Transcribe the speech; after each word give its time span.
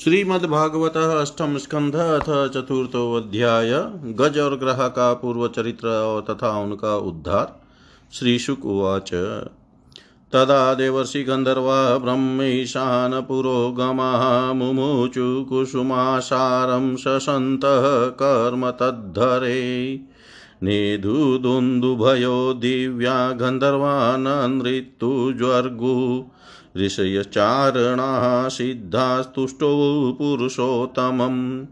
श्रीमद्भागवत 0.00 0.96
अष्टम 0.96 1.58
स्कंध 1.58 1.94
अथ 1.94 2.48
चतुर्थो 2.48 3.20
गज 4.04 4.38
और 4.38 4.56
ग्रह 4.56 4.88
का 4.88 5.14
पूर्व 5.14 5.48
चरित्र 5.48 6.24
तथा 6.30 6.58
उनका 6.58 6.96
उद्धार। 6.96 7.60
श्रीशुक 8.12 8.66
उवाच। 8.66 9.10
तदा 10.32 10.74
देवर्षि 10.74 11.22
गन्धर्वा 11.22 11.98
ब्रह्मैशान 11.98 13.20
पुरोगमः 13.20 14.52
मुमुचु 14.52 15.46
कुसुमासारं 15.48 16.96
शसन्तः 16.96 18.06
कर्म 18.06 18.70
तद्धरे। 18.70 20.00
नेदुदुन्दुभयो 20.62 22.52
दिव्या 22.52 23.30
गन्धर्वाननृत्तुज्वर्गु 23.30 26.24
ऋषयचारणाः 26.76 28.48
सिद्धास्तुष्टो 28.48 30.16
पुरुषोत्तमम्। 30.18 31.64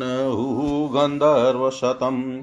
गन्धर्वशतम् 0.94 2.42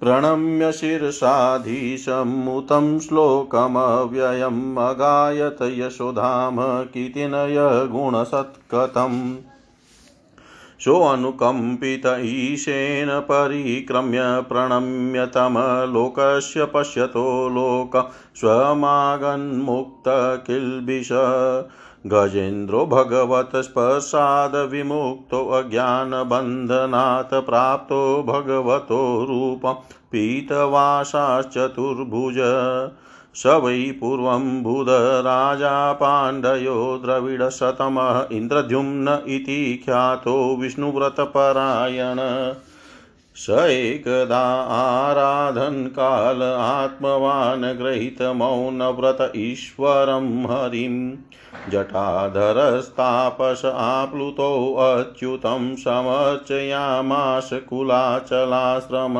प्रणम्य 0.00 0.72
शिरसाधीशमुतं 0.72 3.00
श्लोकमव्ययम् 3.00 4.76
अगायत 4.76 5.58
यशोधाम 5.62 6.84
कीर्तिनय 6.84 7.88
गुणसत्कथम् 7.92 9.51
सोऽनुकम्पित 10.84 12.16
ईशेन 12.20 13.20
परिक्रम्य 13.20 14.22
प्रणम्य 14.22 15.26
तमलोकस्य 15.26 16.64
पश्यतो 16.64 17.48
लोक 17.48 18.10
स्वमागन्मुक्तकिल्बिष 18.36 21.08
गजेन्द्रो 22.06 22.86
भगवतस्पर्शादविमुक्तो 22.86 25.48
अज्ञानबन्धनात् 25.48 27.34
प्राप्तो 27.34 28.22
भगवतो 28.22 29.24
रूपं 29.24 29.74
पीतवासाश्चतुर्भुज। 30.12 32.36
स 33.34 33.46
वै 33.46 33.96
पूर्वं 34.00 34.62
बुधराजा 34.62 35.92
पाण्डयो 35.92 37.00
द्रविडशतमः 37.04 38.26
इन्द्रद्युम्न 38.32 39.18
इति 39.28 39.82
ख्यातो 39.86 40.56
विष्णुव्रतपरायण। 40.56 42.16
स 43.36 43.50
एकदा 43.50 44.70
आराधनकाल 44.70 46.42
आत्मवान् 46.42 47.64
गृहीतमौनव्रत 47.64 49.32
ईश्वरं 49.36 50.44
हरिं। 50.44 51.16
जटाधरस्तापस 51.68 53.62
आप्लुतोऽच्युतं 53.74 55.76
समर्चयामास 55.76 57.50
कुलाचलाश्रम। 57.52 59.14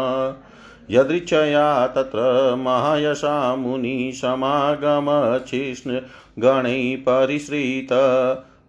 यदृच्छया 0.90 1.86
तत्र 1.86 2.54
महायशा 2.58 3.56
मुनिसमागमच्छिष्ण 3.56 6.00
गणैः 6.38 6.96
परिश्रित। 6.96 7.88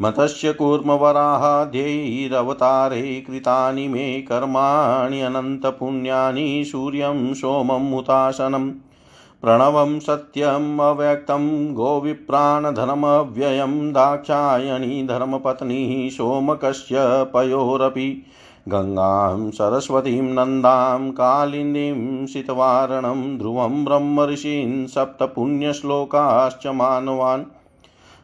मतस्य 0.00 0.52
कूर्मवराहाद्यैरवतारे 0.52 3.20
कृतानि 3.20 3.88
मे 3.88 4.22
कर्माणि 4.22 5.20
अनन्तपुण्यानि 5.20 6.64
सूर्यं 6.64 7.34
सोमं 7.34 7.92
हुताशनं। 7.92 8.70
प्रणवं 9.42 10.00
सत्यम् 10.00 10.80
अव्यक्तं 10.80 11.74
गोविप्राणधर्मव्ययं 11.74 13.92
दाक्षायणी 13.92 15.06
धर्मपत्नी 15.06 16.10
सोमकस्य 16.12 17.26
पयोरपि। 17.34 18.26
गङ्गां 18.68 19.50
सरस्वतीं 19.50 20.22
नन्दां 20.22 21.10
कालिन्दीं 21.10 22.26
शितवारणं 22.26 23.38
ध्रुवं 23.38 23.84
ब्रह्मर्षीन् 23.84 24.86
सप्तपुण्यश्लोकाश्च 24.86 26.66
मानवान्। 26.66 27.44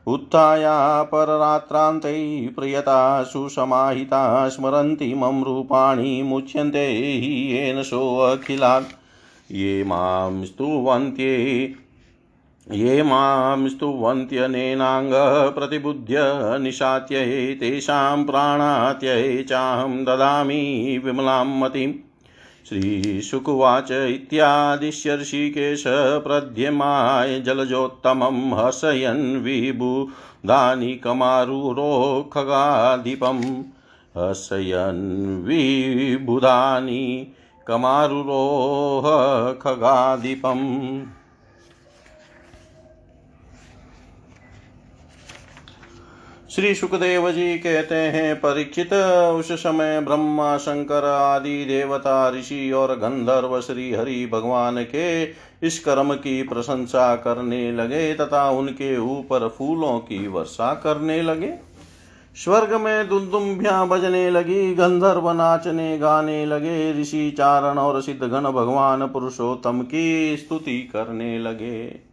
उत्थाया 0.08 1.02
पररात्रान्ते 1.02 2.48
प्रियता 2.48 3.22
सुसमाहिता 3.22 4.48
स्मरन्ति 4.48 5.14
मम 5.14 5.44
रूपाणि 5.44 6.22
मुच्यन्ते 6.22 6.86
हि 6.86 7.56
येन 7.56 7.82
सोऽखिलात् 7.82 8.94
ये 9.52 9.84
माँ 9.84 10.44
स्तुवन्त्ये 10.44 11.36
ये 12.72 13.02
माँ 13.02 13.68
स्तुवन्त्यनेनाङ्गः 13.68 15.48
प्रतिबुध्य 15.48 16.16
निशात्यै 16.58 17.54
तेषां 17.54 18.24
प्राणात्यै 18.24 19.42
चाहं 19.42 20.04
ददामि 20.04 21.00
विमलां 21.04 21.46
मतिम्। 21.46 21.92
श्रीशुकुवाच 22.68 23.90
इत्यादिशर्षिकेश 23.90 25.84
प्रद्यमाय 26.24 27.40
जलजोत्तमं 27.40 28.40
हसयन् 28.54 29.36
विबुधानि 29.42 30.94
कमारुरो 30.94 31.92
खगाधिपम् 32.32 33.44
हसयन् 34.16 35.44
विबुधानि 35.44 37.04
कमारुरोह 37.66 39.06
खगाधिपम् 39.62 40.66
श्री 46.58 46.74
सुखदेव 46.74 47.30
जी 47.30 47.58
कहते 47.58 47.94
हैं, 47.94 48.36
परीक्षित 48.36 48.92
उस 49.32 49.52
समय 49.52 50.00
ब्रह्मा, 50.00 50.56
शंकर 50.56 51.04
आदि 51.04 51.64
देवता, 51.64 52.30
ऋषि 52.30 52.70
और 52.72 52.94
गंधर्व 52.96 53.60
श्री 53.60 53.92
हरि 53.94 54.28
भगवान 54.32 54.82
के 54.82 55.22
इस 55.66 55.78
कर्म 55.78 56.14
की 56.14 56.42
प्रशंसा 56.42 57.16
करने 57.16 57.72
लगे 57.72 58.14
तथा 58.14 58.50
उनके 58.50 58.96
ऊपर 58.98 59.48
फूलों 59.48 59.98
की 59.98 60.28
वर्षा 60.28 60.74
करने 60.74 61.22
लगे। 61.22 61.52
स्वर्ग 62.36 62.74
में 62.74 63.08
दुमदुम्भियाँ 63.08 63.88
बजने 63.88 64.30
लगी, 64.30 64.74
गंधर्व 64.74 65.32
नाचने, 65.32 65.98
गाने 65.98 66.46
लगे, 66.46 67.00
ऋषि 67.00 67.30
चारण 67.30 67.78
और 67.78 68.02
सिद्ध 68.02 68.22
गण 68.22 68.42
भगवान 68.42 69.06
पुरुषोत्तम 69.06 69.80
की 69.80 70.36
स्तुति 70.36 70.78
करने 70.92 71.38
लगे। 71.38 72.07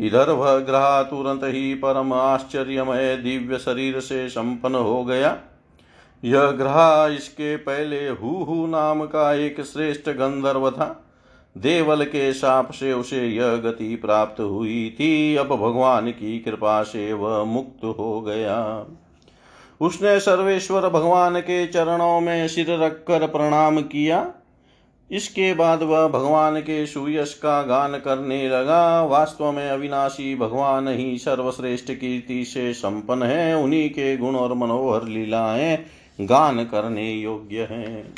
इधर 0.00 0.30
वह 0.30 0.58
ग्रह 0.58 1.02
तुरंत 1.02 1.40
ही 1.44 1.74
परम 1.74 2.12
आश्चर्यमय 2.12 3.16
दिव्य 3.16 3.58
शरीर 3.58 4.00
से 4.00 4.28
संपन्न 4.28 4.74
हो 4.74 5.04
गया। 5.04 5.36
यह 6.24 6.50
ग्रह 6.50 7.14
इसके 7.14 7.56
पहले 7.56 8.08
हु 8.08 8.44
हु 8.44 8.66
नाम 8.66 9.04
का 9.04 9.34
एक 9.34 9.60
श्रेष्ठ 9.60 10.08
गंधर्व 10.08 10.70
था। 10.70 11.06
देवल 11.58 12.04
के 12.04 12.32
साप 12.32 12.70
से 12.72 12.92
उसे 12.92 13.26
यह 13.28 13.56
गति 13.56 13.96
प्राप्त 13.96 14.40
हुई 14.40 14.96
थी। 15.00 15.36
अब 15.36 15.46
भगवान 15.46 16.10
की 16.10 16.38
कृपा 16.38 16.82
से 16.82 17.12
वह 17.12 17.44
मुक्त 17.44 17.84
हो 17.84 18.20
गया। 18.20 18.86
उसने 19.80 20.20
सर्वेश्वर 20.20 20.88
भगवान 20.88 21.40
के 21.40 21.66
चरणों 21.66 22.20
में 22.20 22.48
सिर 22.48 22.66
रखकर 22.70 23.26
प्रणाम 23.26 23.80
किया। 23.80 24.32
इसके 25.10 25.54
बाद 25.54 25.82
वह 25.82 26.08
भगवान 26.08 26.60
के 26.60 26.86
सुयश 26.86 27.34
का 27.34 27.62
गान 27.62 27.98
करने 27.98 28.48
लगा। 28.48 29.02
वास्तव 29.04 29.52
में 29.52 29.70
अविनाशी 29.70 30.34
भगवान 30.34 30.88
ही 30.88 31.18
सर्वश्रेष्ठ 31.18 31.90
कीर्ति 31.90 32.44
से 32.44 32.72
संपन्न 32.72 33.22
है। 33.22 33.56
उन्हीं 33.56 33.90
के 33.90 34.16
गुण 34.16 34.36
और 34.36 34.54
मनोहर 34.54 35.04
लीलाएँ 35.04 35.78
गान 36.20 36.64
करने 36.64 37.12
योग्य 37.12 37.68
हैं। 37.70 38.14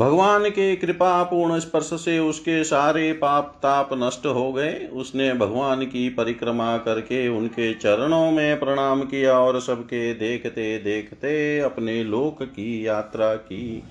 भगवान 0.00 0.48
के 0.50 0.76
कृपा 0.76 1.22
पूर्ण 1.22 1.58
स्पर्श 1.58 1.90
से 1.92 2.18
उसके 2.18 2.64
सारे 2.64 3.12
पाप 3.12 3.54
ताप 3.62 3.88
नष्ट 3.92 4.26
हो 4.26 4.52
गए। 4.52 4.88
उसने 4.92 5.32
भगवान 5.32 5.82
की 5.82 6.08
परिक्रमा 6.08 6.78
करके 6.78 7.28
उनके 7.28 7.74
चरणों 7.74 8.30
में 8.30 8.60
प्रणाम 8.60 9.02
किया 9.02 9.38
और 9.40 9.60
सबके 9.60 10.14
देखते 10.14 10.78
देखते 10.78 11.60
अपने 11.60 12.04
लोक 12.04 12.42
की 12.42 12.86
यात्रा 12.86 13.34
की। 13.34 13.82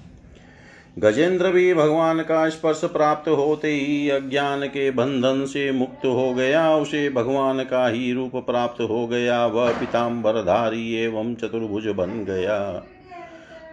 गजेंद्र 1.00 1.50
भी 1.50 1.74
भगवान 1.74 2.20
का 2.20 2.50
स्पर्श 2.50 2.82
प्राप्त 2.84 3.30
होते 3.30 3.74
ही 3.74 4.10
अज्ञान 4.10 4.66
के 4.68 4.92
बंधन 4.92 5.46
से 5.46 5.72
मुक्त 5.72 6.06
हो 6.06 6.34
गया। 6.34 6.76
उसे 6.76 7.10
भगवान 7.10 7.64
का 7.64 7.88
ही 7.88 8.14
रूप 8.14 8.32
प्राप्त 8.36 8.82
हो 8.82 9.08
गया। 9.08 9.46
वह 9.46 9.72
पिताम्बरधारी 9.72 10.96
एवं 10.96 11.36
चतुर्भुज 11.36 11.88
बन 11.88 12.26
गया। 12.26 12.84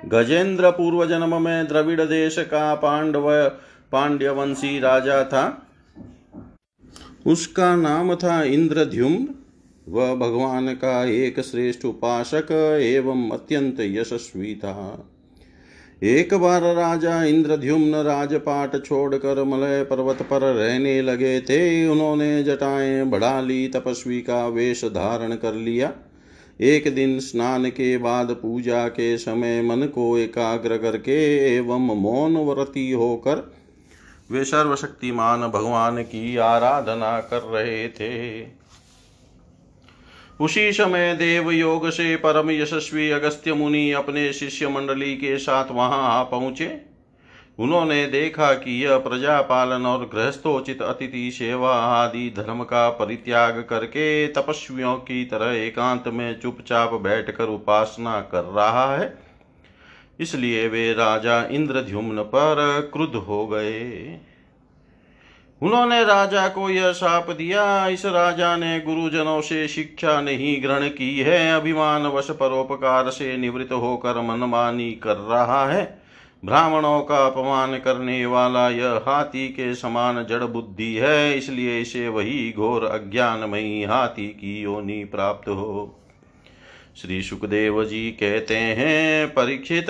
गजेंद्र 0.05 0.71
पूर्व 0.71 1.07
जन्म 1.07 1.43
में 1.43 1.69
द्रविड़ 1.69 2.01
देश 2.01 2.39
का 2.39 2.75
पांडव, 2.75 3.49
पांड्यवंशी 3.93 4.81
राजा 4.81 5.25
था। 5.25 5.67
उसका 7.27 7.77
नाम 7.77 8.15
था 8.15 8.43
इंद्रद्युम्न। 8.43 9.29
वह 9.89 10.15
भगवान 10.15 10.69
का 10.75 11.05
एक 11.05 11.41
श्रेष्ठ 11.41 11.85
उपासक 11.85 12.79
एवं 12.83 13.31
अत्यंत 13.31 13.81
यशस्वी 13.81 14.55
था। 14.55 15.11
एक 16.03 16.35
बार 16.35 16.63
राजा 16.63 17.25
इंद्रद्युम्न 17.25 17.95
राजपाट 17.95 18.85
छोड़कर 18.85 19.45
मलय 19.45 19.85
पर्वत 19.85 20.23
पर 20.23 20.41
रहने 20.41 21.03
लगे 21.03 21.41
थे। 21.41 21.89
उन्होंने 21.89 22.43
जटाएँ 22.43 23.05
बढ़ा 23.05 23.41
ली, 23.41 23.69
तपस्वी 23.69 24.21
का 24.21 24.47
वेश 24.47 24.85
धारण 24.85 25.33
कर 25.33 25.55
लिया। 25.55 25.93
एक 26.61 26.95
दिन 26.95 27.21
स्नान 27.21 27.71
के 27.71 27.99
बाद 27.99 28.31
पूजा 28.31 28.89
के 28.89 29.19
समय 29.19 29.63
मन 29.63 29.87
को 29.87 30.19
एकाग्र 30.19 30.79
करके 30.79 31.47
एवं 31.57 31.97
मौन 31.97 32.37
व्रती 32.37 32.91
होकर 32.91 33.55
वे 34.31 34.45
सर्वशक्तिमान 34.45 35.41
भगवान 35.41 36.03
की 36.03 36.37
आराधना 36.37 37.21
कर 37.21 37.43
रहे 37.43 37.89
थे। 37.89 38.47
उसी 40.41 40.73
समय 40.73 41.15
देव 41.15 41.51
योग 41.51 41.91
से 41.91 42.17
परम 42.17 42.51
यशस्वी 42.51 43.11
अगस्त्य 43.11 43.53
मुनि 43.53 43.93
अपने 43.93 44.33
शिष्य 44.33 44.69
मंडली 44.69 45.15
के 45.15 45.39
साथ 45.39 45.65
वहाँ 45.71 46.21
आ 46.21 46.23
पहुँचे। 46.23 46.86
उन्होंने 47.59 48.07
देखा 48.07 48.53
कि 48.53 48.85
यह 48.85 48.99
प्रजा 48.99 49.41
पालन 49.41 49.87
और 49.87 50.11
गृहस्थोचित 50.15 50.83
अतिथि 50.83 51.31
सेवा 51.31 51.75
आदि 51.75 52.35
धर्म 52.37 52.63
का 52.63 52.91
परित्याग 52.91 53.67
करके 53.71 54.27
तपस्वियों 54.27 54.97
की 54.97 55.25
तरह 55.25 55.53
एकांत 55.53 56.05
में 56.09 56.41
चुपचाप 56.41 56.93
बैठकर 56.93 57.45
उपासना 57.45 58.21
कर 58.21 58.45
रहा 58.45 58.97
है। 58.97 59.19
इसलिए 60.21 60.69
वे 60.69 60.93
राजा 60.93 61.47
इंद्रद्युम्न 61.47 62.23
पर 62.23 62.91
क्रुद्ध 62.93 63.15
हो 63.15 63.47
गए। 63.47 64.19
उन्होंने 65.63 66.05
राजा 66.05 66.49
को 66.49 66.71
यह 66.71 66.93
शाप 66.93 67.31
दिया, 67.31 67.89
इस 67.89 68.07
राजा 68.07 68.57
ने 68.57 68.81
गुरुजनों 68.81 69.41
से 69.41 69.69
शिक्षा 69.69 70.21
नहीं 70.21 70.63
ग्रहण 70.63 70.89
की 70.89 71.21
है 71.21 71.53
अभिमान 71.53 72.07
वश 72.07 72.31
परोपकार 72.31 73.11
से 73.11 73.37
निवृत्त 73.37 73.73
होकर 73.73 74.21
मनमानी 74.21 74.93
कर 74.93 75.17
रहा 75.17 75.67
है। 75.67 76.06
ब्राह्मणों 76.47 77.01
का 77.03 77.27
अपमान 77.27 77.77
करने 77.79 78.25
वाला 78.27 78.69
यह 78.69 79.01
हाथी 79.07 79.49
के 79.49 79.75
समान 79.75 80.25
जड़ 80.25 80.45
बुद्धि 80.45 80.95
है, 80.95 81.37
इसलिए 81.39 81.81
इसे 81.81 82.09
वही 82.09 82.53
घोर 82.57 82.85
अज्ञानमयी 82.85 83.83
हाथी 83.85 84.27
की 84.29 84.61
योनि 84.63 85.05
प्राप्त 85.05 85.49
हो। 85.49 86.03
श्री 86.97 87.23
सुखदेव 87.23 87.85
जी 87.85 88.11
कहते 88.11 88.57
हैं, 88.57 89.29
परीक्षित, 89.29 89.87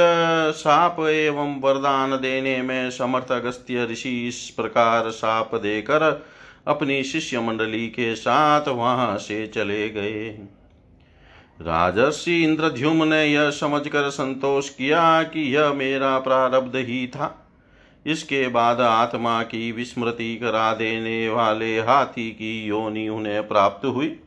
साप 0.56 0.96
एवं 1.00 1.60
वरदान 1.60 2.16
देने 2.16 2.62
में 2.62 2.90
समर्थ 2.90 3.32
अगस्त्य 3.32 3.84
ऋषि 3.84 4.16
इस 4.28 4.48
प्रकार 4.50 5.10
साप 5.10 5.54
देकर 5.54 6.26
अपनी 6.66 7.02
शिष्य 7.04 7.40
मंडली 7.40 7.86
के 7.88 8.14
साथ 8.14 8.68
वहाँ 8.68 9.16
से 9.18 9.46
चले 9.46 9.88
गए। 9.88 10.38
राजर्षि 11.60 12.44
इंद्रध्युम 12.44 13.04
ने 13.04 13.26
यह 13.26 13.50
समझकर 13.50 14.10
संतोष 14.10 14.68
किया 14.68 15.22
कि 15.22 15.56
यह 15.56 15.72
मेरा 15.72 16.18
प्रारब्ध 16.18 16.76
ही 16.76 17.06
था। 17.06 17.52
इसके 18.06 18.48
बाद 18.48 18.80
आत्मा 18.80 19.42
की 19.42 19.72
विस्मृति 19.72 20.36
करा 20.36 20.74
देने 20.74 21.28
वाले 21.28 21.78
हाथी 21.78 22.30
की 22.30 22.66
योनि 22.66 23.08
उन्हें 23.08 23.48
प्राप्त 23.48 23.86
हुई। 23.86 24.20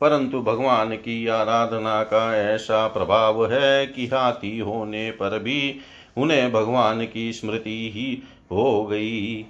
परंतु 0.00 0.42
भगवान 0.42 0.90
की 0.90 1.26
आराधना 1.26 2.02
का 2.02 2.36
ऐसा 2.36 2.88
प्रभाव 2.88 3.46
है 3.46 3.86
कि 3.86 4.06
हाथी 4.06 4.58
होने 4.58 5.10
पर 5.10 5.38
भी 5.38 5.80
उन्हें 6.16 6.52
भगवान 6.52 7.06
की 7.06 7.32
स्मृति 7.32 7.92
ही 7.94 8.22
हो 8.50 8.86
गई। 8.86 9.46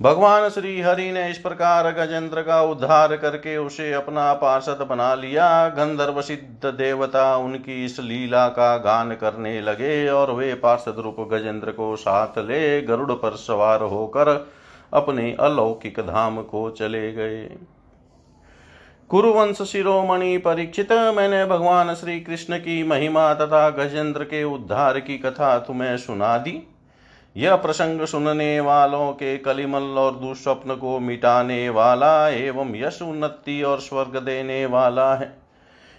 भगवान 0.00 0.48
श्री 0.48 0.80
हरि 0.80 1.10
ने 1.12 1.30
इस 1.30 1.38
प्रकार 1.38 1.90
गजेंद्र 1.92 2.42
का 2.42 2.62
उद्धार 2.62 3.16
करके 3.16 3.56
उसे 3.56 3.92
अपना 3.92 4.32
पार्षद 4.34 4.86
बना 4.90 5.14
लिया। 5.14 5.68
गंधर्व 5.68 6.20
सिद्ध 6.22 6.66
देवता 6.66 7.36
उनकी 7.36 7.84
इस 7.84 8.00
लीला 8.00 8.46
का 8.48 8.76
गान 8.76 9.12
करने 9.14 9.60
लगे 9.60 10.08
और 10.08 10.32
वे 10.32 10.54
पार्षद 10.54 10.96
रूप 10.98 11.16
गजेंद्र 11.32 11.70
को 11.70 11.96
साथ 11.96 12.38
ले 12.38 12.80
गरुड़ 12.80 13.12
पर 13.12 13.36
सवार 13.36 13.82
होकर 13.82 14.28
अपने 14.92 15.36
अलौकिक 15.40 16.00
धाम 16.00 16.42
को 16.42 16.70
चले 16.70 17.12
गए। 17.12 17.44
कुरुवंश 19.10 19.62
शिरोमणि 19.62 20.36
परीक्षित, 20.38 20.92
मैंने 20.92 21.44
भगवान 21.46 21.94
श्री 21.94 22.20
कृष्ण 22.20 22.58
की 22.58 22.82
महिमा 22.82 23.32
तथा 23.34 23.68
गजेंद्र 23.70 24.24
के 24.24 24.44
उद्धार 24.44 25.00
की 25.00 25.18
कथा 25.18 25.58
तुम्हें 25.58 25.96
सुना 25.96 26.36
दी। 26.38 26.62
यह 27.36 27.56
प्रसंग 27.56 28.06
सुनने 28.06 28.60
वालों 28.60 29.12
के 29.12 29.38
कलिमल 29.38 29.82
और 29.82 30.14
दुस्वप्न 30.14 30.74
को 30.74 30.98
मिटाने 31.00 31.68
वाला 31.68 32.28
एवं 32.28 32.76
यश 32.76 33.02
उन्नति 33.02 33.62
और 33.62 33.80
स्वर्ग 33.80 34.16
देने 34.16 34.66
वाला 34.66 35.14
है। 35.14 35.32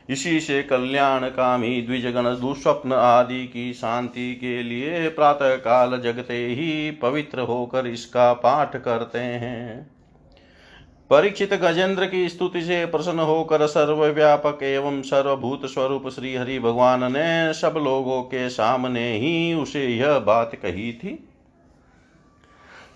इसी 0.10 0.40
से 0.40 0.64
कल्याण 0.64 1.28
कामी 1.28 1.82
द्विजगण, 1.82 2.24
दुस्वप्न 2.24 2.94
आदि 2.94 3.48
की 3.48 3.74
शांति 3.74 4.36
के 4.36 4.64
लिए 4.64 5.10
प्रातः 5.10 5.56
काल 5.56 6.02
जगते 6.02 6.46
ही 6.46 6.92
पवित्र 6.92 7.40
होकर 7.40 7.88
इसका 7.88 8.34
पाठ 8.34 8.78
करते 8.78 9.20
हैं। 9.20 10.01
परीक्षित 11.12 11.54
गजेंद्र 11.54 12.06
की 12.06 12.28
स्तुति 12.30 12.62
से 12.62 12.86
प्रसन्न 12.86 13.20
होकर 13.20 13.66
सर्वव्यापक 13.68 14.60
एवं 14.64 15.02
सर्वभूत 15.02 15.66
स्वरूप 15.66 16.08
श्री 16.10 16.36
हरि 16.36 16.60
भगवान 16.60 17.04
ने 17.12 17.54
सब 17.54 17.74
लोगों 17.78 18.22
के 18.24 18.50
सामने 18.50 19.12
ही 19.14 19.54
उसे 19.54 19.86
यह 19.88 20.20
बात 20.20 20.52
कही 20.56 20.92
थी। 20.94 21.28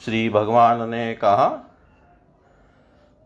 श्री 0.06 0.30
भगवान 0.30 0.90
ने 0.90 1.14
कहा, 1.14 1.48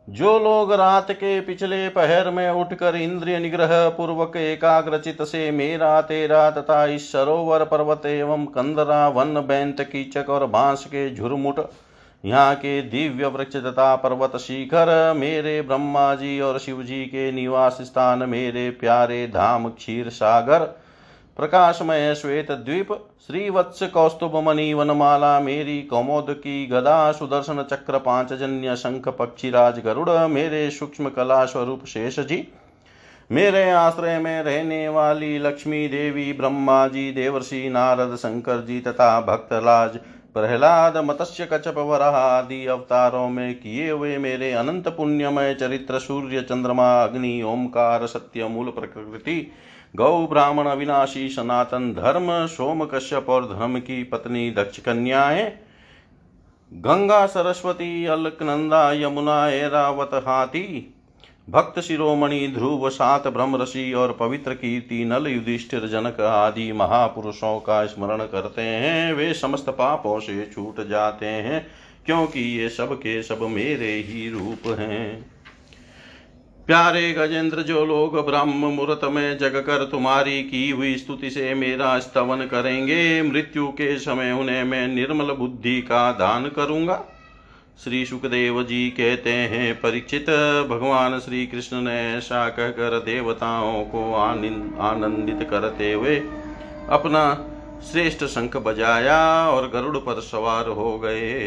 जो 0.08 0.38
लोग 0.40 0.74
रात 0.74 1.12
के 1.12 1.40
पिछले 1.42 1.90
पहर 1.90 2.30
में 2.30 2.50
उठकर 2.52 2.96
इंद्रिय 2.96 3.40
निग्रह 3.40 3.90
पूर्वक 3.90 4.38
एकाग्रचित 4.38 5.22
से 5.22 5.52
मेरा, 5.52 6.02
तेरा 6.02 6.50
तथा 6.52 6.86
इस 6.86 7.12
सरोवर 7.12 7.66
पर्वत 7.66 8.06
एवं 8.06 8.46
कंदरा 8.46 9.08
वन 9.08 9.34
बैंत 9.42 9.82
कीचक 9.82 10.30
और 10.30 10.46
बाँस 10.46 10.86
के 10.86 11.16
झुरमुट 11.16 11.60
यहाँ 12.24 12.56
के 12.56 12.82
दिव्य 12.82 13.28
वृक्ष 13.28 13.56
तथा 13.56 13.96
पर्वत 13.96 14.36
शिखर, 14.38 15.14
मेरे 15.18 15.62
ब्रह्मा 15.62 16.14
जी 16.16 16.40
और 16.40 16.60
शिव 16.60 16.82
जी 16.84 17.04
के 17.06 17.32
निवास 17.32 17.78
स्थान, 17.82 18.30
मेरे 18.30 18.70
प्यारे 18.70 19.28
धाम 19.28 19.70
क्षीर 19.70 20.10
सागर, 20.10 20.66
प्रकाशमय 21.40 22.14
श्वेत 22.16 22.52
द्वीप, 22.52 22.92
श्रीवत्स 23.28 23.84
कौस्तुभ 23.84 24.36
मणि 24.38 24.74
वनमाला, 24.74 25.40
मेरी 25.40 25.82
कौमोद 25.82 26.26
की 26.30 26.66
गदा, 26.68 27.12
सुदर्शन 27.12 27.64
चक्र 27.64 27.98
पांचजन्य 27.98 28.76
शंख 28.76 29.08
पक्षीराज 29.10 29.80
गरुड़, 29.80 30.10
मेरे 30.28 30.70
सूक्ष्म 30.70 31.10
कला 31.10 31.46
स्वरूप 31.46 31.86
शेष 31.86 32.20
जी, 32.20 32.48
मेरे 33.30 33.70
आश्रय 33.72 34.18
में 34.20 34.42
रहने 34.44 34.88
वाली 34.90 35.38
लक्ष्मी 35.40 35.88
देवी, 35.88 36.32
ब्रह्मा 36.34 36.88
जी, 36.88 37.12
देवर्षि 37.12 37.68
नारद 37.70 38.16
शंकर 38.16 38.66
जी 38.66 38.80
तथा 38.80 39.20
भक्तराज 39.22 40.00
प्रहलाद 40.34 40.98
मत्स्य 40.98 41.46
कचप 41.46 41.78
वराह 41.78 42.16
आदि 42.16 42.66
अवतारों 42.66 43.30
में 43.30 43.56
किए 43.56 43.92
हुए 43.92 44.18
मेरे 44.18 44.52
अनंत 44.52 44.88
पुण्यमय 44.88 45.54
चरित्र 45.54 46.00
सूर्य 46.00 46.42
चंद्रमा 46.42 47.04
अग्नि 47.04 47.42
ओंकार 47.42 48.08
सत्य 48.08 48.48
मूल 48.48 48.70
प्रकृति, 48.70 49.52
गौ 49.96 50.28
ब्राह्मण 50.28 50.66
अविनाशी 50.66 51.30
सनातन 51.30 51.94
धर्म, 51.94 52.48
सोम 52.48 52.86
कश्यप 52.86 53.30
और 53.30 53.46
धर्म 53.46 53.80
की 53.80 54.04
पत्नी 54.04 54.52
दक्ष 54.52 54.80
कन्याएँ 54.80 55.52
गंगा 56.74 57.26
सरस्वती, 57.26 58.06
अलकनंदा, 58.06 58.92
यमुना 58.94 59.48
एरावत 59.50 60.10
हाथी 60.14 60.96
भक्त 61.50 61.80
शिरोमणि, 61.80 62.48
ध्रुव, 62.48 62.90
सात 62.90 63.28
ब्रह्म 63.28 63.62
ऋषि 63.62 63.94
और 63.94 64.12
पवित्र 64.20 64.54
कीर्ति, 64.54 65.06
नल 65.06 65.28
युधिष्ठिर, 65.28 65.88
जनक 65.88 66.22
आदि 66.22 66.72
महापुरुषों 66.72 67.60
का 67.60 67.86
स्मरण 67.86 68.18
करते 68.18 68.62
हैं। 68.62 69.14
वे 69.14 69.34
समस्त 69.34 69.70
पापों 69.70 70.20
से 70.20 70.50
छूट 70.54 70.88
जाते 70.88 71.26
हैं, 71.26 71.66
क्योंकि 72.06 72.40
ये 72.60 72.70
सब 72.70 72.94
के 72.94 73.24
सब 73.24 73.40
मेरे 73.42 73.94
ही 73.94 74.30
रूप 74.30 74.68
हैं। 74.80 75.26
प्यारे 76.68 77.12
गजेंद्र, 77.14 77.62
जो 77.62 77.86
लोग 77.86 78.26
ब्रह्म 78.26 78.50
मुहूर्त 78.50 79.02
में 79.04 79.38
जग 79.38 79.56
कर 79.56 79.84
तुम्हारी 79.84 80.44
की 80.44 80.70
हुई 80.70 80.96
स्तुति 80.96 81.30
से 81.30 81.54
मेरा 81.54 82.00
स्तवन 82.00 82.46
करेंगे, 82.46 83.22
मृत्यु 83.22 83.68
के 83.68 83.98
समय 84.00 84.32
उन्हें 84.32 84.64
मैं 84.64 84.88
निर्मल 84.88 85.34
बुद्धि 85.34 85.82
का 85.82 86.12
दान 86.12 86.46
करूँगा। 86.46 87.06
श्री 87.84 88.06
सुखदेव 88.06 88.62
जी 88.64 88.90
कहते 88.90 89.32
हैं 89.32 89.76
परीक्षित 89.76 90.30
भगवान 90.70 91.20
श्री 91.20 91.46
कृष्ण 91.48 91.82
ने 91.82 91.94
ऐसा 92.16 92.50
कहकर 92.50 92.98
देवताओं 93.00 93.84
को 93.84 94.02
आनंदित 94.14 95.48
करते 95.50 95.94
हुए 95.94 96.16
अपना 96.90 97.22
श्रेष्ठ 97.92 98.26
शंख 98.26 98.58
बजाया 98.58 99.22
और 99.50 99.70
गरुड़ 99.70 99.98
पर 99.98 100.20
सवार 100.22 100.68
हो 100.68 100.98
गए। 101.00 101.40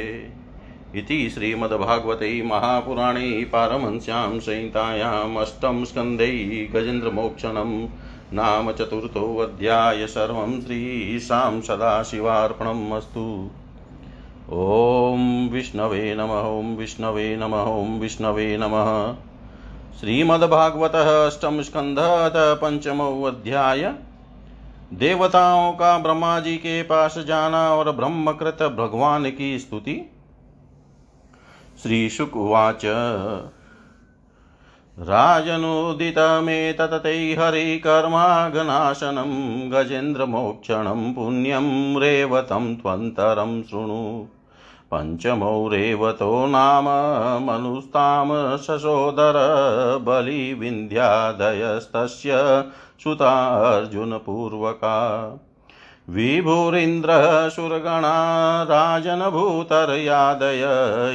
इति 0.95 1.31
श्रीमद्भागवते 1.31 2.43
महापुराणे 2.43 3.31
पारमहंस्यां 3.45 4.41
संहितायाम् 4.41 5.37
अष्टम 5.37 5.85
स्कन्धे 5.85 6.29
गजेन्द्रमोक्षणं 6.75 7.89
नाम 8.33 8.73
चतुर्थोऽध्याय 8.73 10.07
सर्वं 10.07 10.61
श्रीशां 10.61 11.61
सदाशिवार्पणम् 11.61 12.93
अस्तु। 12.93 13.51
ॐ 14.43 15.49
विष्णवे 15.53 16.15
नमः 16.15 16.47
ॐ 16.51 16.75
विष्णवे 16.77 17.37
नमः 17.37 17.63
ॐ 17.63 17.99
विष्णवे 17.99 18.57
नमः। 18.61 18.89
श्रीमद्भागवत 20.01 20.95
अष्टम 20.95 21.61
स्कंध 21.63 21.97
पंचम 22.63 23.01
अध्याय। 23.27 23.83
देवताओं 24.93 25.73
का 25.73 25.99
ब्रह्मा 25.99 26.41
जी 26.41 26.57
के 26.57 26.83
पास 26.83 27.19
जाना 27.19 27.61
और 27.75 27.91
ब्रह्मकृत 27.93 28.63
भगवान 28.79 29.31
की 29.31 29.59
स्तुति। 29.59 29.95
श्रीशुकुवाच 31.83 32.85
राजनुदितमेततते 32.85 33.62
हरिकर्मागनाशनं 37.35 39.73
गजेन्द्रमोक्षणं 39.73 41.15
पुण्यं 41.15 42.01
रेवतं 42.01 42.77
त्वन्तरं 42.77 43.63
शृणु। 43.63 44.27
पञ्चमौ 44.95 45.69
रेवतो 45.69 46.47
नाम 46.47 47.45
मनुस्तां 47.45 48.57
ससोदर 48.57 49.99
बलिविन्ध्यादयस्तस्य 50.03 52.65
सुता 53.05 53.77
अर्जुनपूर्वका 53.77 55.29
विभुरिन्द्रः 56.11 57.49
सुरगणा 57.49 58.63
राजनभूतर्यादय 58.63 60.63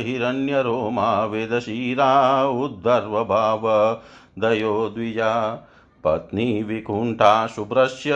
हिरण्यरोमा 0.05 1.25
वेदशीरा 1.25 2.49
उद्धर्वभावदयो 2.49 4.89
द्विजा 4.89 5.55
पत्नी 6.03 6.63
विकुण्ठा 6.63 7.47
शुभ्रस्य 7.47 8.13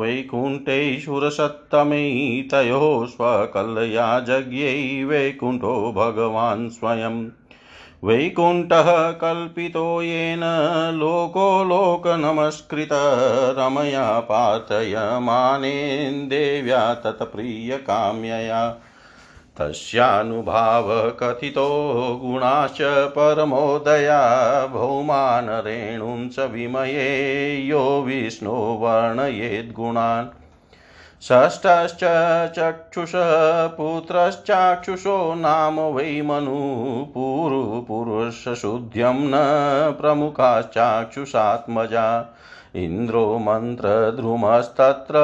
वैकुण्ठेश्वरसत्तमै 0.00 2.48
तयोः 2.50 3.06
स्वकलया 3.06 4.20
जज्ञै 4.20 5.04
वैकुण्ठो 5.04 5.92
भगवान् 5.92 6.70
स्वयं 6.70 7.39
वैकुण्ठः 8.04 8.88
कल्पितो 9.20 10.02
येन 10.02 10.44
लोको 10.98 11.48
लोकनमस्कृत 11.64 12.92
रमया 13.58 14.04
पार्थयमानेन 14.20 16.14
देव्या 16.28 16.82
तत्प्रियकाम्यया 17.04 18.62
तस्यानुभावकथितो 19.60 20.08
गुणाश्च 22.22 22.80
परमोदया 23.16 24.20
भौमान् 24.72 25.50
रेणुं 25.66 26.28
च 26.28 26.48
विमये 26.52 27.08
यो 27.66 27.82
विष्णो 28.02 28.56
वर्णयेद्गुणान् 28.82 30.28
षष्ठश्च 31.22 32.00
चक्षुषः, 32.58 33.66
पुत्रश्चाक्षुषो 33.66 35.34
नाम 35.34 35.80
वै 35.80 36.22
मनु 36.22 37.06
पुरुपुरुषशुद्ध्यं 37.14 39.14
न 39.14 39.32
प्रमुखाश्चाक्षुषात्मजा। 40.00 42.36
इन्द्रो 42.76 43.38
मन्त्रद्रुमस्तत्र 43.38 45.14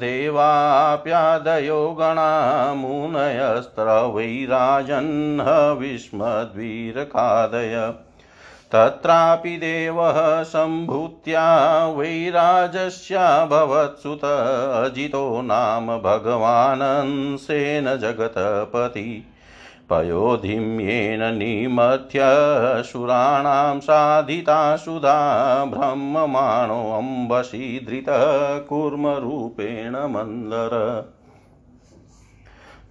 देवाप्यादयो 0.00 1.96
गणा, 2.00 2.74
मुनयस्त्र 2.74 4.12
वैराजन् 4.14 5.78
विस्मद्वीरकादय 5.78 7.94
तत्रापि 8.74 9.56
देवः 9.56 10.42
सम्भूत्या 10.42 11.86
वैराजस्याभवत्सुत 11.86 14.20
अजितो 14.84 15.42
नाम 15.42 15.86
भगवानंसेन 15.86 17.96
जगतपति। 17.96 19.26
पयोधिं 19.90 20.80
येन 20.80 21.34
निमथ्य 21.34 22.20
सुराणां 22.82 23.80
साधिता 23.80 24.76
सुधा 24.76 25.64
ब्रह्ममाणोऽम्बशीधृतः 25.64 28.58
कूर्मरूपेण 28.58 29.90
मन्दर। 29.90 31.04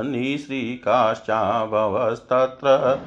निःश्रीकाश्चाभवस्तत्र 0.05 2.99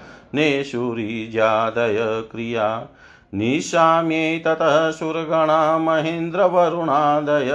क्रिया 2.33 2.87
निशाम्ये 3.35 4.39
ततः 4.39 4.91
सुरगणा 4.91 5.79
महेन्द्रवरुणादय 5.79 7.51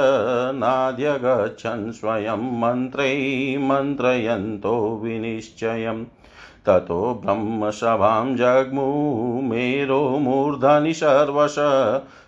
नाद्य 0.54 1.10
गच्छन् 1.10 1.92
स्वयं 1.92 2.60
मन्त्रै 2.60 3.56
मन्त्रयन्तो 3.60 5.02
विनिश्चयम् 5.04 6.06
ततो 6.66 7.22
ब्रह्मसभां 7.26 8.36
जग्मुमेरो 8.36 10.02
मूर्धनि 10.02 10.94
सर्वश, 10.94 11.56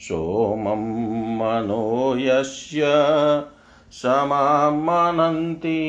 सोमं 0.00 1.36
मनो 1.36 2.18
यस्य 2.18 2.82
समा 3.90 4.70
मनन्ति 4.70 5.82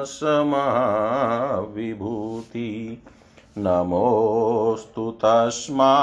समाविभूति 0.07 3.03
नमोऽस्तु 3.59 5.11
तस्मा 5.11 5.95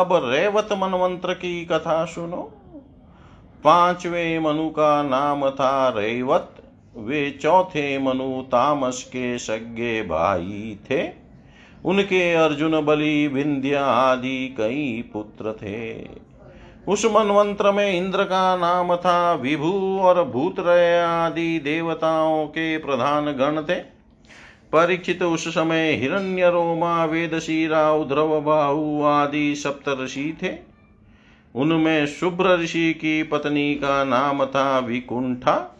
अब 0.00 0.32
रेवत 0.32 0.68
मनमंत्र 0.72 1.34
की 1.34 1.64
कथा 1.64 2.04
सुनो। 2.04 2.52
पांचवे 3.64 4.38
मनु 4.38 4.68
का 4.70 5.02
नाम 5.02 5.50
था 5.50 5.88
रेवत। 5.88 6.50
वे 6.96 7.30
चौथे 7.30 7.98
मनु 7.98 8.42
तामस 8.42 9.02
के 9.02 9.38
सज्ञे 9.38 10.02
भाई 10.02 10.78
थे। 10.90 11.25
उनके 11.86 12.34
अर्जुन, 12.34 12.80
बलि, 12.80 13.26
विंध्य 13.26 13.74
आदि 13.74 14.54
कई 14.58 15.10
पुत्र 15.12 15.52
थे। 15.52 16.08
उस 16.88 17.04
मनवंत्र 17.04 17.72
में 17.72 17.92
इंद्र 17.92 18.24
का 18.24 18.56
नाम 18.56 18.96
था 18.96 19.34
विभु 19.34 19.98
और 20.02 20.24
भूतरय 20.24 21.02
आदि 21.02 21.58
देवताओं 21.58 22.46
के 22.46 22.78
प्रधान 22.78 23.24
गण 23.24 23.62
थे। 23.62 23.80
परीक्षित 24.72 25.22
उस 25.22 25.48
समय 25.48 25.92
हिरण्य 25.92 26.50
रोमा 26.50 27.04
वेदशीरा 27.04 27.92
उध्रव 27.92 28.40
बाहु 28.40 29.02
आदि 29.02 29.54
सप्तऋषि 29.54 30.38
थे। 30.42 30.76
उनमें 31.54 32.06
शुभ्र 32.06 32.60
ऋषि 32.60 32.94
की 32.94 33.22
पत्नी 33.22 33.74
का 33.74 34.04
नाम 34.04 34.44
था 34.44 34.78
विकुंठा। 34.78 35.75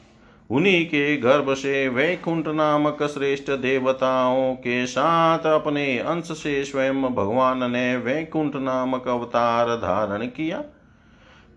उन्हीं 0.51 0.87
के 0.87 1.17
गर्भ 1.17 1.55
से 1.55 1.89
वैकुंठ 1.89 2.49
नामक 2.49 3.03
श्रेष्ठ 3.03 3.51
देवताओं 3.51 4.55
के 4.55 4.87
साथ 4.87 5.39
अपने 5.39 5.99
अंश 5.99 6.25
से 6.25 6.65
स्वयं 6.65 7.03
भगवान 7.03 7.71
ने 7.71 7.97
वैकुंठ 7.97 8.57
नामक 8.57 9.09
अवतार 9.09 9.69
धारण 9.69 10.27
किया। 10.27 10.65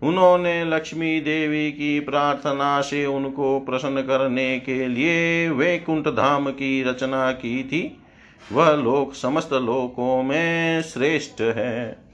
उन्होंने 0.02 0.64
लक्ष्मी 0.64 1.20
देवी 1.20 1.72
की 1.72 2.00
प्रार्थना 2.00 2.80
से 2.80 3.06
उनको 3.06 3.60
प्रसन्न 3.60 4.00
करने 4.00 4.60
के 4.60 4.88
लिए 4.88 5.50
वैकुंठ 5.50 6.08
धाम 6.08 6.50
की 6.50 6.82
रचना 6.82 7.32
की 7.32 7.64
थी। 7.64 8.02
वह 8.52 8.70
लोक, 8.70 9.14
समस्त 9.14 9.52
लोकों 9.52 10.22
में 10.22 10.82
श्रेष्ठ 10.82 11.40
है। 11.40 12.09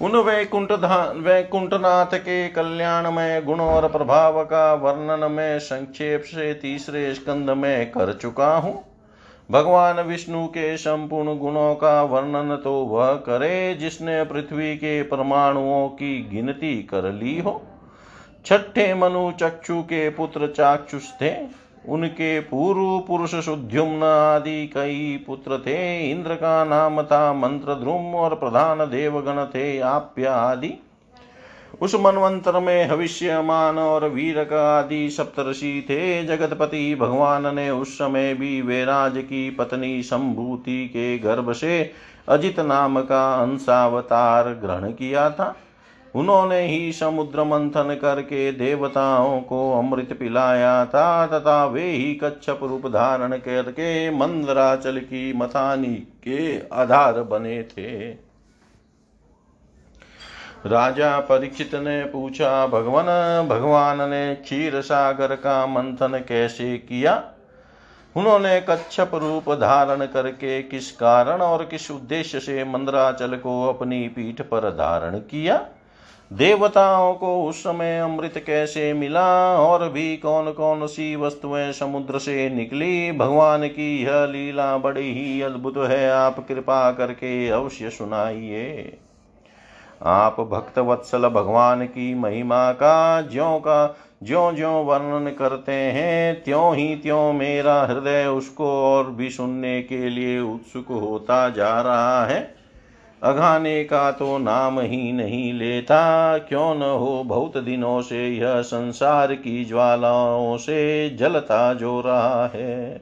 उन 0.00 0.16
वैकुंठ 0.16 0.72
वैकुंठनाथ 1.16 2.14
के 2.16 2.48
कल्याण 2.48 3.10
में 3.10 3.44
गुण 3.44 3.60
और 3.60 3.88
प्रभाव 3.88 4.42
का 4.44 4.74
वर्णन 4.74 5.30
में 5.30 5.58
संक्षेप 5.58 6.22
से 6.22 6.52
तीसरे 6.54 7.14
स्कंद 7.14 7.50
में 7.50 7.90
कर 7.90 8.12
चुका 8.12 8.54
हूँ। 8.56 8.74
भगवान 9.50 10.00
विष्णु 10.00 10.46
के 10.46 10.76
संपूर्ण 10.76 11.36
गुणों 11.38 11.74
का 11.74 12.02
वर्णन 12.02 12.56
तो 12.56 12.74
वह 12.84 13.12
करे 13.26 13.74
जिसने 13.74 14.22
पृथ्वी 14.24 14.74
के 14.76 15.02
परमाणुओं 15.02 15.88
की 15.88 16.18
गिनती 16.32 16.74
कर 16.82 17.12
ली 17.12 17.38
हो। 17.38 17.62
छठे 18.46 18.92
मनु 18.94 19.30
चक्षु 19.32 19.80
के 19.82 20.08
पुत्र 20.10 20.46
चाक्षुष 20.48 21.10
थे। 21.22 21.32
उनके 21.88 22.38
पूर्व 22.40 22.98
पुरुष 23.06 23.34
शुद्युम्न 23.34 24.02
आदि 24.02 24.66
कई 24.66 25.24
पुत्र 25.26 25.58
थे, 25.58 26.10
इंद्र 26.10 26.34
का 26.34 26.64
नाम 26.64 27.02
था 27.02 27.32
मंत्र 27.32 27.74
ध्रुम 27.74 28.14
और 28.14 28.34
प्रधान 28.34 28.78
देवगण 28.78 29.44
थे 29.44 29.78
आप्य 29.80 30.26
आदि 30.26 30.74
उस 31.80 31.94
मनवंतर 31.94 32.58
में 32.60 32.88
हविष्यमान 32.88 33.78
और 33.78 34.08
वीरक 34.08 34.52
आदि 34.52 35.08
सप्तषि 35.10 35.86
थे। 35.90 36.24
जगतपति 36.24 36.94
भगवान 36.94 37.54
ने 37.54 37.70
उस 37.70 37.94
समय 37.94 38.34
भी 38.34 38.60
वेराज 38.62 39.18
की 39.18 39.48
पत्नी 39.50 40.02
संभूति 40.02 40.86
के 40.86 41.18
गर्भ 41.18 41.52
से 41.52 41.90
अजित 42.28 42.60
नाम 42.60 43.00
का 43.00 43.22
अंशावतार 43.34 44.48
ग्रहण 44.54 44.92
किया 44.92 45.28
था। 45.30 45.54
उन्होंने 46.18 46.60
ही 46.66 46.92
समुद्र 46.92 47.44
मंथन 47.44 47.98
करके 48.02 48.50
देवताओं 48.52 49.40
को 49.40 49.78
अमृत 49.78 50.16
पिलाया 50.18 50.84
था, 50.86 51.26
तथा 51.26 51.64
वे 51.64 51.90
ही 51.90 52.14
कच्छप 52.14 52.60
रूप 52.62 52.86
धारण 52.86 53.36
करके 53.36 54.10
मंदराचल 54.10 54.98
की 54.98 55.32
मथानी 55.32 55.94
के 55.94 56.68
आधार 56.72 57.22
बने 57.22 57.62
थे। 57.62 58.10
राजा 60.66 61.18
परीक्षित 61.20 61.74
ने 61.74 62.04
पूछा, 62.04 62.66
भगवान 62.66 63.06
भगवान 63.48 64.10
ने 64.10 64.34
क्षीर 64.34 64.80
सागर 64.80 65.34
का 65.34 65.66
मंथन 65.66 66.18
कैसे 66.28 66.76
किया? 66.78 67.22
उन्होंने 68.16 68.60
कच्छप 68.60 69.10
रूप 69.14 69.52
धारण 69.52 70.06
करके 70.06 70.62
किस 70.62 70.90
कारण 70.92 71.40
और 71.42 71.64
किस 71.64 71.90
उद्देश्य 71.90 72.40
से 72.40 72.64
मंदराचल 72.64 73.36
को 73.36 73.66
अपनी 73.68 74.08
पीठ 74.08 74.40
पर 74.42 74.70
धारण 74.70 75.18
किया? 75.18 75.66
देवताओं 76.32 77.14
को 77.14 77.44
उस 77.44 77.60
समय 77.60 77.98
अमृत 77.98 78.44
कैसे 78.46 78.92
मिला? 78.92 79.58
और 79.58 79.88
भी 79.88 80.16
कौन 80.16 80.52
कौन 80.52 80.86
सी 80.86 81.16
वस्तुएँ 81.16 81.72
समुद्र 81.72 82.18
से 82.18 82.50
निकली? 82.50 83.12
भगवान 83.12 83.68
की 83.68 84.04
यह 84.04 84.24
लीला 84.24 84.78
बड़ी 84.78 85.12
ही 85.12 85.42
अद्भुत 85.42 85.76
है। 85.76 86.10
आप 86.10 86.48
कृपा 86.48 86.92
करके 86.92 87.48
अवश्य 87.48 87.90
सुनाइए। 87.90 88.98
आप 90.02 90.40
भक्त 90.40 90.78
वत्सल 90.78 91.28
भगवान 91.28 91.86
की 91.86 92.14
महिमा 92.14 92.72
का, 92.72 93.20
ज्यो 93.20 93.58
का 93.58 93.96
ज्यो 94.22 94.52
ज्यो 94.52 94.70
वर्णन 94.70 95.30
करते 95.30 95.72
हैं, 95.72 96.44
त्यों 96.44 96.76
ही 96.76 96.96
त्यों 96.96 97.32
मेरा 97.32 97.82
हृदय 97.82 98.26
उसको 98.26 98.82
और 98.84 99.10
भी 99.10 99.30
सुनने 99.30 99.82
के 99.82 100.08
लिए 100.08 100.40
उत्सुक 100.40 100.86
होता 100.88 101.48
जा 101.48 101.80
रहा 101.80 102.26
है। 102.26 102.57
अघाने 103.22 103.84
का 103.84 104.10
तो 104.10 104.38
नाम 104.38 104.80
ही 104.80 105.12
नहीं 105.12 105.52
लेता। 105.52 106.38
क्यों 106.38 106.74
न 106.74 106.82
हो 106.82 107.22
बहुत 107.26 107.58
दिनों 107.58 108.00
से 108.02 108.28
यह 108.28 108.60
संसार 108.62 109.34
की 109.34 109.64
ज्वालाओं 109.64 110.56
से 110.56 111.10
जलता 111.10 111.74
जो 111.74 112.00
रहा 112.00 112.46
है। 112.46 112.98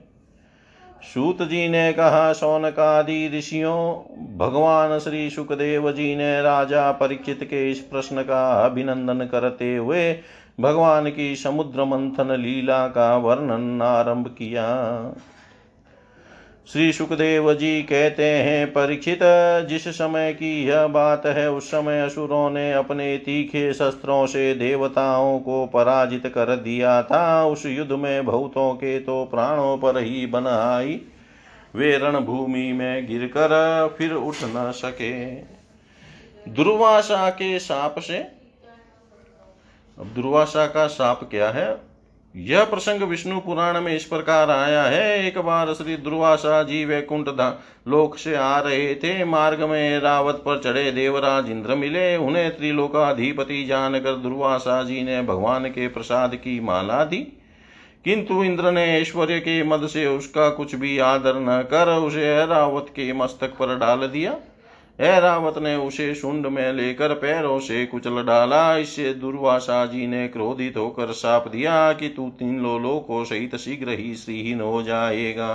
सूत 1.14 1.42
जी 1.42 1.68
ने 1.68 1.92
कहा 1.92 2.32
सौनकादि 2.32 3.30
ऋषियों, 3.34 3.94
भगवान 4.38 4.98
श्री 4.98 5.28
सुखदेव 5.30 5.90
जी 5.92 6.14
ने 6.16 6.40
राजा 6.42 6.90
परीक्षित 6.92 7.44
के 7.44 7.70
इस 7.70 7.78
प्रश्न 7.80 8.22
का 8.22 8.64
अभिनंदन 8.64 9.26
करते 9.26 9.76
हुए 9.76 10.12
भगवान 10.60 11.10
की 11.10 11.34
समुद्र 11.36 11.84
मंथन 11.84 12.36
लीला 12.40 12.86
का 12.88 13.16
वर्णन 13.16 13.82
आरंभ 13.82 14.26
किया। 14.28 14.66
श्री 16.68 16.92
सुखदेव 16.92 17.52
जी 17.54 17.82
कहते 17.82 18.24
हैं, 18.24 18.66
परीक्षित, 18.66 19.18
जिस 19.68 19.88
समय 19.88 20.32
की 20.32 20.64
यह 20.64 20.86
बात 20.86 21.26
है, 21.26 21.50
उस 21.50 21.68
समय 21.68 22.00
असुरों 22.00 22.50
ने 22.50 22.72
अपने 22.72 23.16
तीखे 23.18 23.72
शस्त्रों 23.74 24.26
से 24.26 24.54
देवताओं 24.54 25.38
को 25.38 25.66
पराजित 25.66 26.26
कर 26.26 26.54
दिया 26.56 27.02
था। 27.02 27.44
उस 27.44 27.66
युद्ध 27.66 27.92
में 27.92 28.24
बहुतों 28.24 28.72
के 28.74 28.98
तो 29.00 29.24
प्राणों 29.24 29.76
पर 29.78 29.98
ही 29.98 30.26
बन 30.26 30.46
आई। 30.46 31.00
वे 31.74 31.96
रणभूमि 31.98 32.72
में 32.72 33.06
गिरकर 33.06 33.94
फिर 33.98 34.12
उठ 34.12 34.36
न 34.44 34.72
सके। 34.72 35.34
दुर्वासा 36.50 37.28
के 37.30 37.58
साप 37.58 37.98
से, 37.98 38.18
अब 39.98 40.12
दुर्वासा 40.14 40.66
का 40.66 40.86
साप 40.86 41.28
क्या 41.30 41.50
है? 41.50 41.95
यह 42.38 42.64
प्रसंग 42.64 43.02
विष्णु 43.02 43.40
पुराण 43.40 43.80
में 43.80 43.96
इस 43.96 44.04
प्रकार 44.04 44.50
आया 44.50 44.82
है। 44.82 45.26
एक 45.26 45.38
बार 45.38 45.74
श्री 45.74 45.96
दुर्वासा 45.96 46.62
जी 46.62 46.84
वैकुंठ 46.84 47.28
लोक 47.88 48.18
से 48.18 48.34
आ 48.34 48.60
रहे 48.60 48.94
थे। 48.94 49.24
मार्ग 49.24 49.62
में 49.62 50.00
रावत 50.00 50.34
पर 50.34 50.60
चढ़े 50.60 50.92
देवराज 50.92 51.50
इंद्र 51.50 51.74
मिले। 51.74 52.16
उन्हें 52.16 52.56
त्रिलोकाधिपति 52.56 53.64
जानकर 53.64 54.14
दुर्वासा 54.14 54.82
जी 54.82 55.02
ने 55.02 55.22
भगवान 55.22 55.64
के 55.64 55.88
प्रसाद 55.88 56.34
की 56.34 56.60
माला 56.60 57.04
दी। 57.04 57.18
किंतु 58.04 58.44
इंद्र 58.44 58.70
ने 58.70 59.00
ऐश्वर्य 59.00 59.38
के 59.38 59.62
मद 59.62 59.86
से 59.86 60.06
उसका 60.06 60.50
कुछ 60.50 60.74
भी 60.74 60.98
आदर 60.98 61.34
न 61.36 61.62
कर 61.62 61.88
उसे 61.88 62.46
रावत 62.46 62.86
के 62.90 63.12
मस्तक 63.12 63.48
पर 63.48 63.78
डाल 63.78 63.98
दिया। 63.98 64.34
ऐरावत 65.00 65.58
ने 65.58 65.74
उसे 65.76 66.14
शुंड 66.14 66.46
में 66.46 66.72
लेकर 66.72 67.14
पैरों 67.14 67.58
से 67.58 67.86
कुचल 67.86 68.22
डाला। 68.22 68.76
इससे 68.76 69.12
दुर्वासा 69.14 69.86
जी 69.86 70.06
ने 70.06 70.28
क्रोधित 70.28 70.76
होकर 70.76 71.12
साप 71.12 71.48
दिया 71.48 71.92
कि 71.92 72.08
तू 72.08 72.28
तीन 72.28 72.60
लोलों 72.60 72.98
को 73.00 73.24
सहित 73.24 73.56
शीघ्र 73.56 73.88
ही 73.88 74.14
श्रीहीन 74.14 74.60
हो 74.60 74.82
जाएगा। 74.82 75.52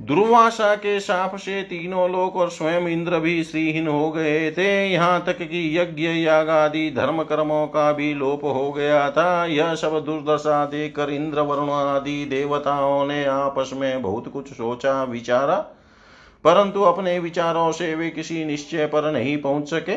दुर्वासा 0.00 0.74
के 0.74 1.00
साप 1.00 1.36
से 1.36 1.62
तीनों 1.62 2.10
लोक 2.10 2.36
और 2.36 2.48
स्वयं 2.48 2.88
इंद्र 2.88 3.18
भी 3.18 3.44
श्रीहीन 3.44 3.88
हो 3.88 4.10
गए 4.10 4.50
थे। 4.50 4.88
यहाँ 4.88 5.24
तक 5.26 5.38
कि 5.38 5.78
यज्ञ, 5.78 6.02
याग 6.02 6.48
आदि 6.48 6.90
धर्म 6.90 7.22
कर्मों 7.22 7.66
का 7.66 7.92
भी 7.92 8.14
लोप 8.14 8.44
हो 8.44 8.72
गया 8.72 9.10
था। 9.10 9.46
यह 9.46 9.74
सब 9.74 9.98
दुर्दशा 10.04 10.64
देकर 10.64 11.10
इंद्र 11.10 11.40
वरुण 11.40 11.70
आदि 11.70 12.24
देवताओं 12.24 13.06
ने 13.06 13.24
आपस 13.24 13.70
में 13.74 14.02
बहुत 14.02 14.28
कुछ 14.28 14.48
सोचा, 14.48 15.02
विचारा 15.04 15.64
परंतु 16.46 16.82
अपने 16.82 17.18
विचारों 17.18 17.72
से 17.72 17.94
वे 17.94 18.10
किसी 18.10 18.44
निश्चय 18.44 18.86
पर 18.86 19.12
नहीं 19.12 19.38
पहुँच 19.38 19.68
सके। 19.68 19.96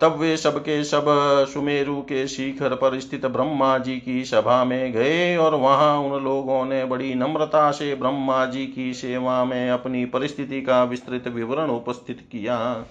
तब 0.00 0.16
वे 0.18 0.36
सबके 0.36 0.84
सब 0.84 1.04
सुमेरु 1.52 2.00
के 2.00 2.28
शिखर 2.28 2.74
पर 2.74 3.00
स्थित 3.00 3.26
ब्रह्मा 3.26 3.78
जी 3.78 3.96
की 3.96 4.24
सभा 4.24 4.64
में 4.64 4.92
गए 4.92 5.36
और 5.36 5.54
वहाँ 5.54 5.98
उन 5.98 6.24
लोगों 6.24 6.64
ने 6.64 6.84
बड़ी 6.84 7.14
नम्रता 7.14 7.70
से 7.70 7.94
ब्रह्मा 7.94 8.46
जी 8.46 8.66
की 8.66 8.94
सेवा 8.94 9.44
में 9.44 9.70
अपनी 9.70 10.04
परिस्थिति 10.04 10.62
का 10.62 10.84
विस्तृत 10.84 11.28
विवरण 11.28 11.70
उपस्थित 11.70 12.20
किया। 12.32 12.86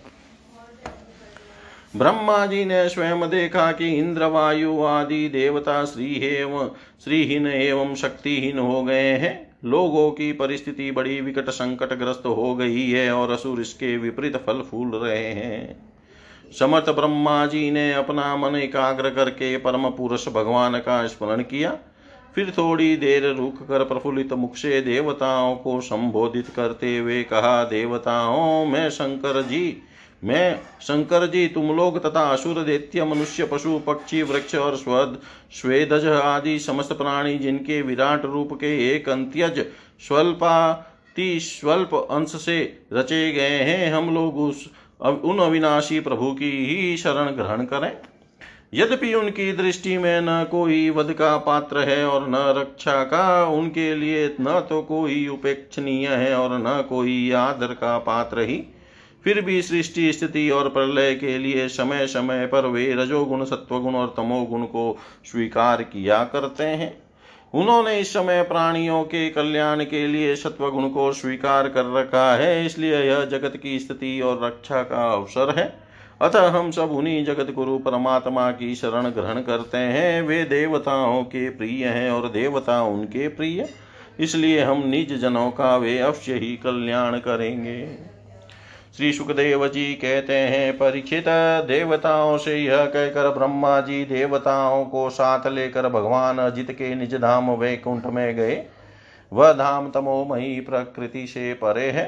ब्रह्मा 1.97 2.45
जी 2.45 2.65
ने 2.65 2.89
स्वयं 2.89 3.29
देखा 3.29 3.71
कि 3.71 3.89
इंद्र 3.89 4.25
वायु 4.25 4.83
आदि 4.83 5.29
देवता 5.29 5.85
श्री 5.85 6.15
एवं 6.15 6.69
श्रीहीन 7.03 7.47
एवं 7.47 7.95
शक्तिहीन 7.95 8.59
हो 8.59 8.83
गए 8.83 9.11
हैं। 9.17 9.50
लोगों 9.63 10.11
की 10.11 10.31
परिस्थिति 10.31 10.91
बड़ी 10.91 11.19
विकट 11.21 11.49
संकट 11.49 11.93
ग्रस्त 11.93 12.23
हो 12.25 12.55
गई 12.55 12.89
है 12.89 13.11
और 13.11 13.31
असुर 13.31 13.61
इसके 13.61 13.97
विपरीत 13.97 14.37
फल 14.37 14.61
फूल 14.61 14.95
रहे 14.95 15.23
हैं। 15.23 15.91
समर्थ 16.59 16.89
ब्रह्मा 16.89 17.45
जी 17.45 17.69
ने 17.71 17.93
अपना 17.93 18.35
मन 18.35 18.55
एकाग्र 18.55 19.09
करके 19.09 19.57
परम 19.57 19.89
पुरुष 19.89 20.27
भगवान 20.27 20.77
का 20.79 21.05
स्मरण 21.07 21.41
किया। 21.43 21.77
फिर 22.35 22.53
थोड़ी 22.57 22.95
देर 22.97 23.25
रुक 23.33 23.61
कर 23.67 23.83
प्रफुल्लित 23.83 24.33
मुख 24.33 24.55
से 24.55 24.81
देवताओं 24.81 25.55
को 25.55 25.79
संबोधित 25.81 26.47
करते 26.47 26.97
हुए 26.97 27.23
कहा, 27.23 27.63
देवताओं, 27.63 28.65
मैं 28.65 28.89
शंकर 28.89 29.41
जी 29.41 29.77
मैं, 30.23 30.59
शंकर 30.81 31.25
जी, 31.27 31.47
तुम 31.47 31.71
लोग 31.75 31.97
तथा 32.05 32.21
असुर, 32.23 32.61
दैत्य, 32.63 33.03
मनुष्य, 33.03 33.45
पशु, 33.45 33.77
पक्षी, 33.79 34.21
वृक्ष 34.21 34.55
और 34.55 34.75
स्वद, 34.75 35.17
स्वेदज 35.51 36.05
आदि 36.07 36.57
समस्त 36.59 36.93
प्राणी 36.93 37.37
जिनके 37.37 37.81
विराट 37.81 38.25
रूप 38.25 38.53
के 38.53 38.95
एक 38.95 39.09
अंत्यज 39.09 39.59
स्वल्पाति 40.07 41.39
स्वल्प 41.39 41.95
अंश 41.95 42.35
से 42.35 42.59
रचे 42.93 43.31
गए 43.31 43.59
हैं, 43.59 43.93
हम 43.93 44.13
लोग 44.13 44.37
उस 44.39 44.65
उन 45.01 45.39
अविनाशी 45.39 45.99
प्रभु 45.99 46.31
की 46.31 46.51
ही 46.65 46.97
शरण 46.97 47.31
ग्रहण 47.31 47.63
करें। 47.65 47.91
यद्यपि 48.73 49.13
उनकी 49.13 49.51
दृष्टि 49.51 49.97
में 49.97 50.21
न 50.21 50.43
कोई 50.51 50.89
वध 50.89 51.11
का 51.13 51.37
पात्र 51.37 51.79
है 51.79 52.05
और 52.05 52.27
न 52.29 52.35
रक्षा 52.57 53.03
का, 53.03 53.45
उनके 53.45 53.93
लिए 53.95 54.35
न 54.41 54.59
तो 54.69 54.81
कोई 54.81 55.27
उपेक्षणीय 55.27 56.07
है 56.07 56.35
और 56.35 56.57
न 56.57 56.81
कोई 56.89 57.31
आदर 57.31 57.73
का 57.73 57.97
पात्र 57.99 58.41
ही। 58.41 58.63
फिर 59.23 59.41
भी 59.41 59.61
सृष्टि, 59.61 60.11
स्थिति 60.13 60.49
और 60.49 60.69
प्रलय 60.69 61.15
के 61.15 61.37
लिए 61.37 61.67
समय 61.67 62.07
समय 62.07 62.45
पर 62.47 62.65
वे 62.65 62.93
रजोगुण, 62.93 63.43
सत्वगुण 63.45 63.95
और 63.95 64.13
तमोगुण 64.17 64.63
को 64.65 64.97
स्वीकार 65.25 65.83
किया 65.83 66.23
करते 66.23 66.63
हैं। 66.63 66.93
उन्होंने 67.53 67.99
इस 67.99 68.13
समय 68.13 68.41
प्राणियों 68.43 69.03
के 69.03 69.29
कल्याण 69.29 69.83
के 69.83 70.05
लिए 70.07 70.35
सत्वगुण 70.35 70.89
को 70.89 71.11
स्वीकार 71.13 71.67
कर 71.69 71.93
रखा 71.93 72.33
है, 72.35 72.65
इसलिए 72.65 73.01
यह 73.03 73.23
जगत 73.25 73.57
की 73.57 73.77
स्थिति 73.79 74.19
और 74.21 74.45
रक्षा 74.45 74.83
का 74.83 75.11
अवसर 75.13 75.53
है। 75.59 75.65
अतः 76.21 76.47
हम 76.49 76.71
सब 76.71 76.91
उन्हीं 76.91 77.23
जगत 77.25 77.51
गुरु 77.53 77.77
परमात्मा 77.79 78.49
की 78.51 78.73
शरण 78.75 79.09
ग्रहण 79.09 79.41
करते 79.41 79.77
हैं। 79.77 80.21
वे 80.21 80.43
देवताओं 80.43 81.23
के 81.23 81.49
प्रिय 81.49 81.85
हैं 81.85 82.09
और 82.11 82.27
देवता 82.29 82.81
उनके 82.83 83.27
प्रिय, 83.27 83.67
इसलिए 84.19 84.63
हम 84.63 84.87
निज 84.87 85.13
जनों 85.13 85.49
का 85.51 85.75
वे 85.77 85.97
अवश्य 85.99 86.33
ही 86.33 86.55
कल्याण 86.57 87.17
करेंगे। 87.19 88.10
श्री 88.95 89.11
सुखदेव 89.13 89.67
जी 89.67 89.93
कहते 89.93 90.33
हैं, 90.33 90.73
परीक्षित 90.73 91.25
देवताओं 91.67 92.37
से 92.37 92.55
यह 92.55 92.85
कहकर 92.85 93.29
ब्रह्मा 93.29 93.79
जी 93.81 94.03
देवताओं 94.05 94.83
को 94.85 95.09
साथ 95.09 95.47
लेकर 95.47 95.87
भगवान 95.89 96.37
अजित 96.37 96.71
के 96.71 96.93
निज 96.95 97.15
धाम 97.15 97.51
वैकुंठ 97.51 98.05
में 98.05 98.35
गए। 98.35 98.61
वह 99.31 99.53
धाम 99.53 99.89
तमोमयी 99.91 100.59
प्रकृति 100.59 101.25
से 101.27 101.53
परे 101.53 101.89
है। 101.89 102.03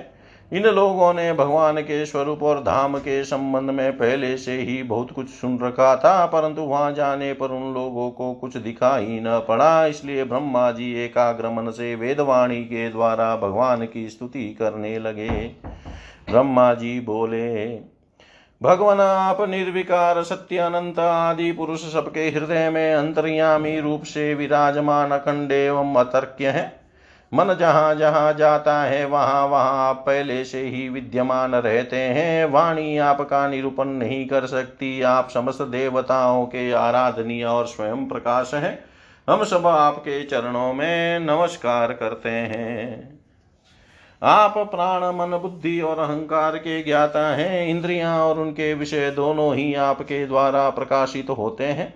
इन 0.51 0.63
लोगों 0.65 1.13
ने 1.13 1.31
भगवान 1.33 1.81
के 1.81 2.05
स्वरूप 2.05 2.43
और 2.43 2.59
धाम 2.59 2.97
के 2.97 3.23
संबंध 3.23 3.69
में 3.69 3.91
पहले 3.93 4.35
से 4.37 4.59
ही 4.61 4.81
बहुत 4.83 5.11
कुछ 5.11 5.29
सुन 5.29 5.57
रखा 5.59 5.95
था, 5.95 6.25
परंतु 6.25 6.61
वहाँ 6.61 6.91
जाने 6.91 7.33
पर 7.33 7.51
उन 7.51 7.73
लोगों 7.73 8.09
को 8.11 8.33
कुछ 8.33 8.57
दिखाई 8.57 9.19
न 9.23 9.39
पड़ा, 9.47 9.85
इसलिए 9.85 10.23
ब्रह्मा 10.23 10.69
जी 10.71 10.93
एकाग्र 11.05 11.49
मन 11.51 11.71
से 11.71 11.95
वेदवाणी 11.95 12.63
के 12.63 12.89
द्वारा 12.89 13.35
भगवान 13.37 13.85
की 13.85 14.07
स्तुति 14.09 14.49
करने 14.59 14.97
लगे। 14.99 15.29
ब्रह्मा 16.29 16.73
जी 16.73 16.99
बोले, 16.99 17.75
भगवान, 18.61 18.99
आप 18.99 19.41
निर्विकार 19.41 20.23
सत्य 20.23 20.57
अनंत 20.57 20.99
आदि 20.99 21.51
पुरुष 21.51 21.81
सबके 21.93 22.29
हृदय 22.29 22.69
में 22.69 22.93
अंतर्यामी 22.95 23.79
रूप 23.79 24.03
से 24.03 24.33
विराजमान 24.33 25.11
अखंड 25.11 25.51
एवं 25.51 25.95
अतर्क्य 25.95 26.47
है। 26.47 26.83
मन 27.33 27.53
जहाँ 27.59 27.95
जहाँ 27.95 28.33
जाता 28.33 28.81
है, 28.81 29.05
वहाँ 29.05 29.45
वहाँ 29.47 29.89
आप 29.89 29.95
पहले 29.95 30.45
से 30.45 30.61
ही 30.61 30.89
विद्यमान 30.89 31.55
रहते 31.55 31.95
हैं। 31.95 32.45
वाणी 32.45 32.97
आपका 32.97 33.47
निरूपण 33.47 33.85
नहीं 33.85 34.27
कर 34.27 34.45
सकती। 34.45 35.01
आप 35.01 35.29
समस्त 35.29 35.61
देवताओं 35.61 36.45
के 36.45 36.71
आराधनीय 36.71 37.45
और 37.45 37.65
स्वयं 37.65 38.05
प्रकाश 38.05 38.53
है। 38.53 38.83
हम 39.29 39.43
सब 39.43 39.67
आपके 39.67 40.23
चरणों 40.23 40.73
में 40.73 41.19
नमस्कार 41.19 41.93
करते 41.93 42.29
हैं। 42.29 43.22
आप 44.23 44.57
प्राण, 44.57 45.01
मन, 45.01 45.37
बुद्धि 45.37 45.81
और 45.81 45.99
अहंकार 45.99 46.57
के 46.57 46.83
ज्ञाता 46.83 47.35
हैं। 47.35 47.67
इंद्रियाँ 47.67 48.19
और 48.19 48.39
उनके 48.39 48.73
विषय 48.73 49.11
दोनों 49.11 49.55
ही 49.55 49.73
आपके 49.73 50.25
द्वारा 50.25 50.69
प्रकाशित 50.69 51.27
तो 51.27 51.33
होते 51.33 51.63
हैं। 51.63 51.93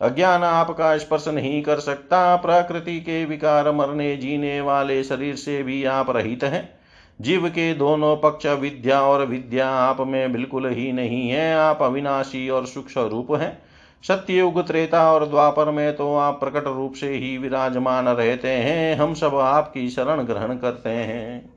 अज्ञान 0.00 0.42
आपका 0.42 0.98
स्पर्श 0.98 1.28
नहीं 1.28 1.62
कर 1.62 1.76
सकता। 1.76 2.36
प्रकृति 2.36 3.00
के 3.00 3.24
विकार 3.24 3.72
मरने, 3.72 4.16
जीने 4.16 4.60
वाले 4.60 5.04
शरीर 5.04 5.36
से 5.36 5.62
भी 5.62 5.84
आप 5.84 6.10
रहित 6.10 6.44
हैं। 6.44 6.78
जीव 7.20 7.48
के 7.48 7.74
दोनों 7.74 8.16
पक्ष 8.16 8.46
विद्या 8.46 9.00
और 9.02 9.26
विद्या 9.26 9.68
आप 9.68 10.00
में 10.00 10.32
बिल्कुल 10.32 10.66
ही 10.66 10.92
नहीं 10.92 11.30
है। 11.30 11.54
आप 11.54 11.82
अविनाशी 11.82 12.48
और 12.50 12.66
सूक्ष्म 12.66 13.00
रूप 13.00 13.32
हैं। 13.32 13.69
सत्ययुग 14.04 14.66
त्रेता 14.66 15.12
और 15.12 15.26
द्वापर 15.26 15.70
में 15.70 15.96
तो 15.96 16.14
आप 16.16 16.40
प्रकट 16.40 16.66
रूप 16.66 16.94
से 16.94 17.08
ही 17.08 17.38
विराजमान 17.38 18.08
रहते 18.08 18.48
हैं। 18.48 18.96
हम 18.96 19.14
सब 19.14 19.34
आपकी 19.34 19.88
शरण 19.90 20.22
ग्रहण 20.22 20.56
करते 20.56 20.90
हैं। 20.90 21.50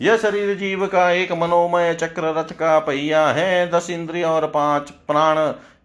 यह 0.00 0.16
शरीर 0.16 0.56
जीव 0.56 0.86
का 0.86 1.10
एक 1.10 1.32
मनोमय 1.32 1.94
चक्र 1.94 2.22
रथ 2.22 2.52
का 2.52 2.78
पहिया 2.78 3.26
है। 3.28 3.70
दस 3.70 3.90
इंद्रिय 3.90 4.24
और 4.24 4.46
पाँच 4.46 4.90
प्राण, 4.90 5.38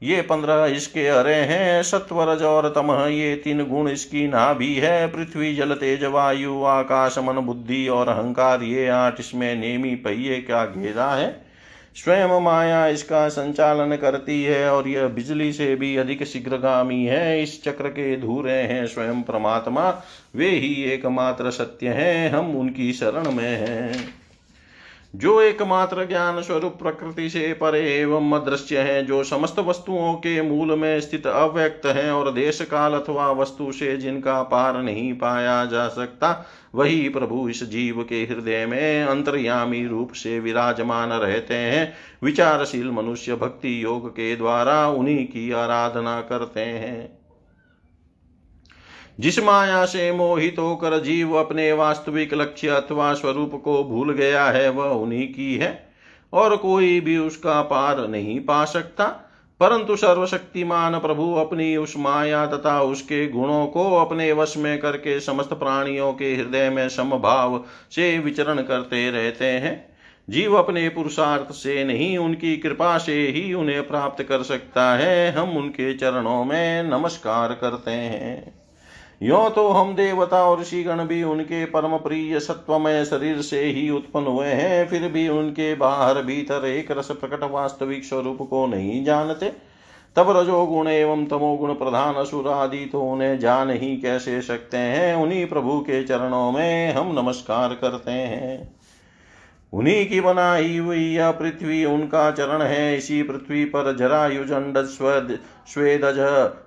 ये 0.03 0.21
पंद्रह 0.21 0.65
इसके 0.65 1.07
हरे 1.09 1.33
हैं। 1.33 1.83
सत्वरज 1.83 2.43
और 2.43 2.69
तम, 2.69 2.91
ये 3.09 3.35
तीन 3.35 3.63
गुण 3.65 3.89
इसकी 3.89 4.27
नाभि 4.27 4.73
है। 4.73 5.07
पृथ्वी, 5.07 5.55
जल, 5.55 5.73
तेज, 5.73 6.03
वायु, 6.03 6.63
आकाश, 6.63 7.17
मन, 7.17 7.33
बुद्धि 7.33 7.87
और 7.87 8.07
अहंकार, 8.07 8.63
ये 8.63 8.87
आठ 8.87 9.19
इसमें 9.19 9.55
नेमी 9.55 9.95
पहिए 9.95 10.39
का 10.41 10.65
घेरा 10.65 11.09
है। 11.11 11.42
स्वयं 11.95 12.41
माया 12.41 12.87
इसका 12.87 13.29
संचालन 13.29 13.95
करती 13.95 14.43
है 14.43 14.71
और 14.71 14.87
यह 14.87 15.07
बिजली 15.07 15.53
से 15.53 15.75
भी 15.75 15.97
अधिक 15.97 16.23
शीघ्रगामी 16.23 17.05
है। 17.05 17.43
इस 17.43 17.63
चक्र 17.63 17.87
के 17.87 18.17
धूरे 18.17 18.61
हैं 18.61 18.87
स्वयं 18.87 19.21
परमात्मा। 19.21 20.03
वे 20.35 20.49
ही 20.49 20.83
एकमात्र 20.83 21.51
सत्य 21.51 21.89
हैं। 21.89 22.29
हम 22.29 22.55
उनकी 22.57 22.93
शरण 22.93 23.31
में 23.31 23.57
हैं। 23.57 24.22
जो 25.15 25.41
एकमात्र 25.41 26.05
ज्ञान 26.07 26.41
स्वरूप 26.41 26.79
प्रकृति 26.79 27.29
से 27.29 27.53
परे 27.53 27.99
एवं 27.99 28.31
अदृश्य 28.31 28.77
है, 28.77 29.05
जो 29.05 29.23
समस्त 29.23 29.59
वस्तुओं 29.59 30.13
के 30.13 30.41
मूल 30.41 30.79
में 30.79 31.01
स्थित 31.01 31.27
अव्यक्त 31.27 31.85
है 31.85 32.11
और 32.11 32.31
देश 32.31 32.61
काल 32.61 32.93
अथवा 32.93 33.31
वस्तु 33.31 33.71
से 33.71 33.97
जिनका 33.97 34.43
पार 34.43 34.81
नहीं 34.81 35.13
पाया 35.13 35.65
जा 35.65 35.87
सकता, 35.87 36.45
वही 36.75 37.09
प्रभु 37.09 37.49
इस 37.49 37.63
जीव 37.63 38.05
के 38.09 38.23
हृदय 38.23 38.65
में 38.65 39.03
अंतर्यामी 39.03 39.87
रूप 39.87 40.11
से 40.11 40.39
विराजमान 40.39 41.09
रहते 41.09 41.55
हैं। 41.55 41.93
विचारशील 42.23 42.91
मनुष्य 42.91 43.35
भक्ति 43.35 43.83
योग 43.83 44.09
के 44.09 44.35
द्वारा 44.35 44.87
उन्हीं 44.87 45.25
की 45.25 45.51
आराधना 45.51 46.21
करते 46.21 46.61
हैं। 46.61 47.22
जिस 49.19 49.39
माया 49.39 49.85
से 49.85 50.11
मोहित 50.11 50.55
होकर 50.59 50.99
जीव 50.99 51.35
अपने 51.35 51.73
वास्तविक 51.73 52.33
लक्ष्य 52.33 52.67
अथवा 52.67 53.13
स्वरूप 53.13 53.61
को 53.65 53.83
भूल 53.83 54.13
गया 54.13 54.45
है, 54.45 54.69
वह 54.69 54.85
उन्हीं 54.85 55.33
की 55.33 55.55
है, 55.55 55.89
और 56.33 56.57
कोई 56.57 56.99
भी 56.99 57.17
उसका 57.17 57.61
पार 57.61 58.07
नहीं 58.07 58.39
पा 58.39 58.65
सकता। 58.65 59.05
परंतु 59.59 59.95
सर्वशक्तिमान 59.95 60.99
प्रभु 60.99 61.33
अपनी 61.33 61.77
उस 61.77 61.93
माया 61.97 62.45
तथा 62.45 62.81
उसके 62.81 63.27
गुणों 63.27 63.67
को 63.67 63.95
अपने 63.95 64.31
वश 64.31 64.57
में 64.57 64.79
करके 64.79 65.19
समस्त 65.19 65.49
प्राणियों 65.49 66.13
के 66.13 66.35
हृदय 66.35 66.69
में 66.69 66.89
समभाव 66.89 67.65
से 67.91 68.19
विचरण 68.19 68.61
करते 68.61 69.11
रहते 69.11 69.45
हैं। 69.45 69.97
जीव 70.29 70.55
अपने 70.55 70.89
पुरुषार्थ 70.89 71.53
से 71.53 71.83
नहीं, 71.83 72.17
उनकी 72.17 72.57
कृपा 72.57 72.97
से 72.97 73.27
ही 73.27 73.53
उन्हें 73.53 73.87
प्राप्त 73.87 74.23
कर 74.23 74.43
सकता 74.43 74.95
है। 74.95 75.31
हम 75.31 75.57
उनके 75.57 75.93
चरणों 75.93 76.45
में 76.45 76.83
नमस्कार 76.83 77.53
करते 77.53 77.91
हैं। 77.91 78.62
यो 79.23 79.49
तो 79.49 79.67
हम 79.69 79.93
देवता 79.95 80.43
और 80.43 80.59
ऋषिगण 80.61 81.03
भी 81.05 81.21
उनके 81.23 81.65
परम 81.65 81.97
प्रिय 81.97 82.39
सत्वमय 82.39 83.03
शरीर 83.05 83.41
से 83.41 83.63
ही 83.63 83.89
उत्पन्न 83.89 84.27
हुए 84.27 84.47
हैं, 84.47 84.87
फिर 84.87 85.07
भी 85.11 85.27
उनके 85.29 85.75
बाहर 85.75 86.21
भीतर 86.21 86.65
एक 86.65 86.91
रस 86.91 87.11
प्रकट 87.11 87.43
वास्तविक 87.43 88.03
स्वरूप 88.03 88.41
को 88.49 88.65
नहीं 88.67 89.03
जानते। 89.05 89.51
तब 90.15 90.37
रजोगुण 90.37 90.87
एवं 90.87 91.25
तमोगुण 91.25 91.73
प्रधान 91.73 92.15
असुर 92.15 92.47
आदि 92.47 92.85
तो 92.85 93.01
उन्हें 93.01 93.39
जान 93.39 93.69
ही 93.69 93.95
कैसे 93.97 94.41
सकते 94.41 94.77
हैं? 94.77 95.15
उन्हीं 95.15 95.45
प्रभु 95.45 95.79
के 95.79 96.03
चरणों 96.03 96.51
में 96.51 96.93
हम 96.93 97.19
नमस्कार 97.19 97.73
करते 97.73 98.11
हैं। 98.11 98.75
उन्हीं 99.73 100.05
की 100.09 100.19
बनाई 100.21 100.77
हुई 100.77 101.03
यह 101.13 101.31
पृथ्वी, 101.31 101.83
उनका 101.85 102.29
चरण 102.31 102.61
है 102.61 102.97
इसी 102.97 103.21
पृथ्वी 103.23 103.63
पर 103.65 103.95
जरायुजंड 103.95 104.77
स्वेदज 105.67 106.19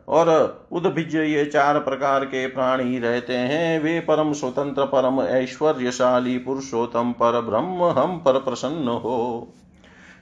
और 0.09 0.29
उद्भिज 0.73 1.15
ये 1.17 1.45
चार 1.45 1.79
प्रकार 1.81 2.25
के 2.25 2.47
प्राणी 2.47 2.99
रहते 2.99 3.35
हैं। 3.35 3.81
वे 3.81 3.99
परम 4.01 4.33
स्वतंत्र, 4.33 4.85
परम 4.85 5.21
ऐश्वर्यशाली 5.23 6.37
पुरुषोत्तम 6.39 7.13
पर 7.13 7.41
ब्रह्म 7.41 7.91
हम 7.93 8.19
पर 8.19 8.39
प्रसन्न 8.41 8.89
हो। 8.89 9.49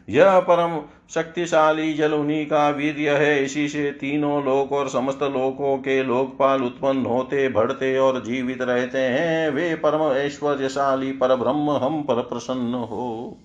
यह 0.09 0.39
परम 0.41 0.77
शक्तिशाली 1.11 1.93
जल 1.95 2.13
उन्हीं 2.13 2.47
का 2.47 2.69
वीर्य 2.69 3.11
है। 3.11 3.45
इसी 3.45 3.69
से 3.69 3.91
तीनों 3.91 4.45
लोक 4.45 4.73
और 4.73 4.89
समस्त 4.89 5.23
लोकों 5.23 5.77
के 5.79 6.03
लोकपाल 6.03 6.63
उत्पन्न 6.63 7.07
होते, 7.07 7.49
बढ़ते 7.49 7.99
और 7.99 8.25
जीवित 8.25 8.63
रहते 8.63 8.99
हैं। 8.99 9.51
वे 9.51 9.75
परम 9.75 10.17
ऐश्वर्यशाली 10.17 11.13
पर 11.13 11.37
ब्रह्म 11.37 11.71
हम 11.71 12.03
पर 12.03 12.15
प्रसन्न 12.15 12.75
हो। 12.75 13.37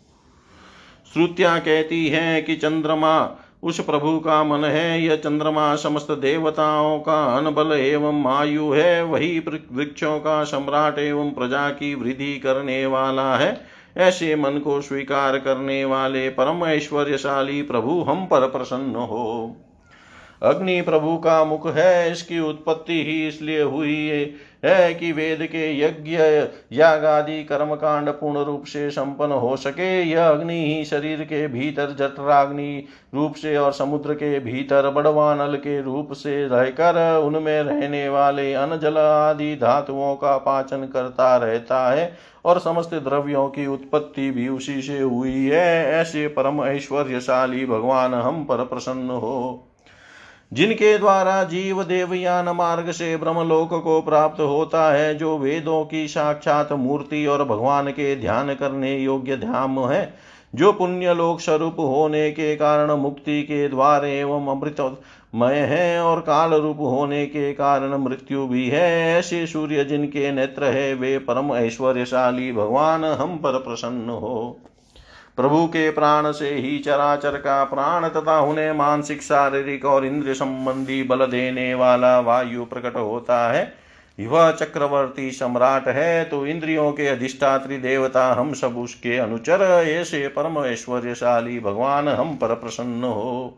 श्रुतियाँ 1.13 1.59
कहती 1.59 2.07
हैं 2.07 2.43
कि 2.45 2.55
चंद्रमा 2.55 3.37
उस 3.63 3.79
प्रभु 3.79 4.19
का 4.19 4.43
मन 4.43 4.65
है। 4.65 5.03
यह 5.03 5.15
चंद्रमा 5.15 5.75
समस्त 5.75 6.11
देवताओं 6.11 6.99
का 6.99 7.23
अनबल 7.37 7.71
एवं 7.71 8.25
आयु 8.27 8.71
है। 8.71 9.03
वही 9.03 9.39
वृक्षों 9.73 10.19
का 10.19 10.43
सम्राट 10.43 10.99
एवं 10.99 11.31
प्रजा 11.31 11.69
की 11.69 11.95
वृद्धि 11.95 12.37
करने 12.37 12.85
वाला 12.85 13.35
है। 13.37 13.78
ऐसे 13.97 14.35
मन 14.35 14.59
को 14.59 14.81
स्वीकार 14.81 15.39
करने 15.39 15.85
वाले 15.85 16.29
परम 16.29 16.65
ऐश्वर्यशाली 16.65 17.61
प्रभु 17.61 18.01
हम 18.01 18.25
पर 18.25 18.47
प्रसन्न 18.47 18.95
हो। 18.95 19.55
अग्नि 20.41 20.81
प्रभु 20.81 21.15
का 21.17 21.43
मुख 21.45 21.67
है, 21.67 22.11
इसकी 22.11 22.39
उत्पत्ति 22.39 23.03
ही 23.03 23.27
इसलिए 23.27 23.61
हुई 23.61 24.29
है 24.65 24.93
कि 24.93 25.11
वेद 25.11 25.39
के 25.45 25.69
यज्ञ 25.79 26.17
याग 26.77 27.05
आदि 27.05 27.43
कर्म 27.43 27.73
कांड 27.75 28.09
पूर्ण 28.09 28.43
रूप 28.45 28.63
से 28.65 28.89
संपन्न 28.91 29.31
हो 29.33 29.55
सके। 29.57 30.01
यह 30.01 30.27
अग्नि 30.27 30.53
ही 30.55 30.83
शरीर 30.85 31.23
के 31.23 31.47
भीतर 31.47 31.95
जठराग्नि 31.99 32.83
रूप 33.15 33.35
से 33.35 33.55
और 33.57 33.73
समुद्र 33.73 34.13
के 34.13 34.39
भीतर 34.39 34.89
बड़वानल 34.89 35.55
के 35.57 35.81
रूप 35.81 36.13
से 36.13 36.47
रहकर 36.47 37.21
उनमें 37.23 37.61
रहने 37.63 38.07
वाले 38.09 38.53
अनजल 38.53 38.97
आदि 38.97 39.55
धातुओं 39.55 40.15
का 40.15 40.37
पाचन 40.37 40.85
करता 40.85 41.35
रहता 41.37 41.87
है 41.89 42.11
और 42.45 42.59
समस्त 42.59 42.93
द्रव्यों 42.95 43.47
की 43.49 43.65
उत्पत्ति 43.67 44.29
भी 44.31 44.47
उसी 44.47 44.81
से 44.81 44.99
हुई 44.99 45.45
है। 45.45 45.85
ऐसे 45.93 46.27
परम 46.27 46.63
ऐश्वर्यशाली 46.65 47.65
भगवान 47.65 48.13
हम 48.13 48.43
पर 48.43 48.63
प्रसन्न 48.65 49.09
हो। 49.11 49.65
जिनके 50.53 50.97
द्वारा 50.97 51.43
जीव 51.43 51.83
देवयान 51.83 52.49
मार्ग 52.49 52.91
से 52.91 53.17
ब्रह्मलोक 53.17 53.83
को 53.83 54.01
प्राप्त 54.01 54.39
होता 54.39 54.91
है, 54.93 55.15
जो 55.15 55.37
वेदों 55.37 55.85
की 55.85 56.07
साक्षात 56.07 56.71
मूर्ति 56.73 57.25
और 57.25 57.43
भगवान 57.43 57.91
के 57.91 58.15
ध्यान 58.15 58.53
करने 58.53 58.97
योग्य 58.97 59.37
ध्यान 59.37 59.77
है, 59.77 60.13
जो 60.55 60.71
पुण्य 60.73 61.13
लोक 61.13 61.39
स्वरूप 61.39 61.75
होने 61.79 62.31
के 62.31 62.55
कारण 62.55 62.91
मुक्ति 62.91 63.43
के 63.43 63.67
द्वार 63.67 64.05
एवं 64.05 64.47
अमृतमय 64.47 65.55
है 65.55 66.01
और 66.01 66.19
काल 66.19 66.53
रूप 66.53 66.77
होने 66.79 67.25
के 67.25 67.53
कारण 67.53 67.97
मृत्यु 67.97 68.47
भी 68.47 68.69
है। 68.69 69.17
ऐसे 69.17 69.47
सूर्य 69.47 69.83
जिनके 69.83 70.31
नेत्र 70.31 70.63
है, 70.63 70.93
वे 70.93 71.17
परम 71.17 71.53
ऐश्वर्यशाली 71.53 72.51
भगवान, 72.51 73.05
हम 73.05 73.37
पर 73.37 73.51
प्रसन्न 73.51 74.09
हो। 74.09 74.57
प्रभु 75.39 75.65
के 75.67 75.89
प्राण 75.91 76.31
से 76.31 76.49
ही 76.49 76.77
चराचर 76.79 77.31
का 77.31 77.63
प्राण 77.63 78.07
तथा 78.09 78.39
उन्हें 78.39 78.71
मानसिक, 78.71 79.21
शारीरिक 79.21 79.85
और 79.85 80.05
इंद्रिय 80.05 80.33
संबंधी 80.33 81.01
बल 81.03 81.25
देने 81.25 81.73
वाला 81.73 82.19
वायु 82.19 82.65
प्रकट 82.65 82.95
होता 82.95 83.37
है। 83.51 83.61
वह 84.19 84.51
चक्रवर्ती 84.51 85.29
सम्राट 85.31 85.87
है 85.87 86.23
तो 86.25 86.45
इंद्रियों 86.47 86.91
के 86.91 87.07
अधिष्ठात्री 87.07 87.77
देवता 87.77 88.25
हम 88.33 88.53
सब 88.53 88.77
उसके 88.77 89.17
अनुचर, 89.17 89.61
ऐसे 89.87 90.27
परम 90.27 90.57
ऐश्वर्यशाली 90.65 91.59
भगवान 91.59 92.07
हम 92.07 92.35
पर 92.35 92.55
प्रसन्न 92.55 93.03
हो। 93.03 93.57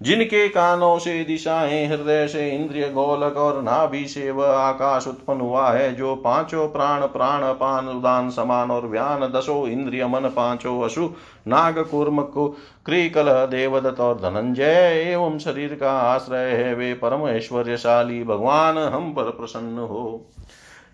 जिनके 0.00 0.48
कानों 0.48 0.98
से 0.98 1.24
दिशाएँ, 1.24 1.86
हृदय 1.86 2.26
से 2.28 2.48
इंद्रिय 2.50 2.88
गोलक 2.88 3.36
और 3.36 3.62
नाभि 3.62 4.06
से 4.08 4.30
वह 4.30 4.46
आकाश 4.46 5.06
उत्पन्न 5.06 5.40
हुआ 5.40 5.70
है, 5.70 5.94
जो 5.94 6.14
पाँचों 6.16 6.68
प्राण 6.68 7.06
प्राण, 7.06 7.42
पान, 7.52 7.88
उदान, 7.88 8.30
समान 8.30 8.70
और 8.70 8.86
व्यान, 8.86 9.26
दसो 9.26 9.66
इंद्रिय, 9.66 10.06
मन, 10.06 10.28
पाँचों 10.36 10.80
अशु 10.82 11.10
नाग, 11.48 11.78
कूर्म 11.78 12.20
क्रिकल 12.22 13.28
देवदत्त 13.50 14.00
और 14.00 14.14
धनंजय 14.14 15.04
एवं 15.12 15.38
शरीर 15.38 15.74
का 15.74 15.92
आश्रय 15.92 16.50
है। 16.50 16.74
वे 16.74 16.92
परम 16.94 17.28
ऐश्वर्यशाली 17.28 18.22
भगवान, 18.24 18.78
हम 18.78 19.12
पर 19.12 19.22
प्रसन्न 19.22 19.78
हो। 19.78 20.26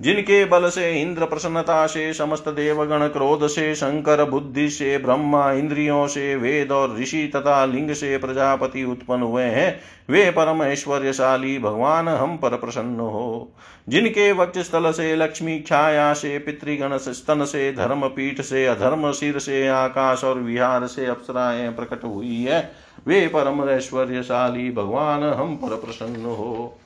जिनके 0.01 0.45
बल 0.45 0.69
से 0.69 1.03
इंद्र 1.03 1.25
प्रसन्नता 1.25 1.87
से 1.87 2.15
समस्त 2.15 2.49
देवगण 2.49 3.09
क्रोध 3.09 3.47
से, 3.47 3.75
शंकर 3.75 4.31
बुद्धि 4.31 4.71
से, 4.71 4.99
ब्रह्मा 4.99 5.53
इंद्रियों 5.53 6.07
से, 6.07 6.37
वेद 6.37 6.73
और 6.73 6.99
ऋषि 6.99 7.33
तथा 7.37 7.65
लिंग 7.65 7.91
से 7.91 8.19
प्रजापति 8.19 8.85
उत्पन्न 8.85 9.23
हुए 9.23 9.43
हैं, 9.43 9.81
वे 10.11 10.31
परम 10.31 10.63
ऐश्वर्यशाली 10.63 11.59
भगवान 11.59 12.09
हम 12.09 12.37
पर 12.37 12.51
प्रसन्न 12.51 13.01
हो। 13.01 13.53
जिनके 13.89 14.33
वक्ष 14.33 14.59
स्थल 14.59 14.93
से, 14.93 15.17
लक्ष्मी 15.17 15.61
छाया 15.61 16.13
से, 16.13 16.39
पितृगण 16.39 16.97
स्तन 16.97 17.45
से 17.45 17.73
धर्म 17.73 18.09
पीठ 18.09 18.41
से, 18.41 18.67
अधर्म 18.67 19.13
सिर 19.13 19.39
से, 19.39 19.69
आकाश 19.69 20.25
और 20.25 20.39
विहार 20.39 20.87
से 20.87 21.07
अप्सराएँ 21.07 21.71
प्रकट 21.71 22.05
हुई 22.05 22.45
है, 22.45 22.73
वे 23.07 23.29
परम 23.29 23.71
ऐश्वर्यशाली 23.71 24.71
भगवान 24.71 25.23
हम 25.23 25.57
पर 25.57 25.69
प्रसन्न 25.69 26.25
हो। 26.25 26.79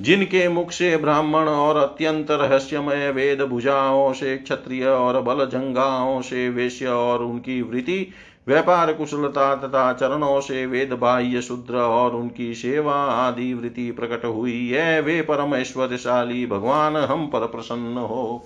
जिनके 0.00 0.48
मुख 0.48 0.70
से 0.70 0.96
ब्राह्मण 0.96 1.48
और 1.48 1.76
अत्यंत 1.76 2.30
रहस्यमय 2.30 3.10
वेद 3.10 3.42
भुजाओं 3.42 4.12
से 4.12 4.36
क्षत्रिय 4.36 4.86
और 4.86 5.20
बल 5.20 5.46
जंगाओं 5.46 6.20
से 6.20 6.48
वेश्य 6.48 6.86
और 6.86 7.22
उनकी 7.22 7.62
वृत्ति, 7.62 8.08
व्यापार 8.48 8.92
कुशलता 8.92 9.54
तथा 9.54 9.92
चरणों 9.92 10.40
से 10.40 10.66
वेद 10.66 10.92
बाह्य 10.92 11.42
शूद्र 11.42 11.76
और 11.76 12.16
उनकी 12.16 12.54
सेवा 12.54 12.94
आदि 12.94 13.54
वृत्ति 13.54 13.90
प्रकट 13.90 14.24
हुई 14.24 14.68
है, 14.68 15.00
वे 15.00 15.22
परम 15.22 15.54
ऐश्वर्यशाली 15.54 16.46
भगवान, 16.46 16.96
हम 16.96 17.26
पर 17.26 17.40
प्रसन्न 17.40 17.96
हो। 17.98 18.44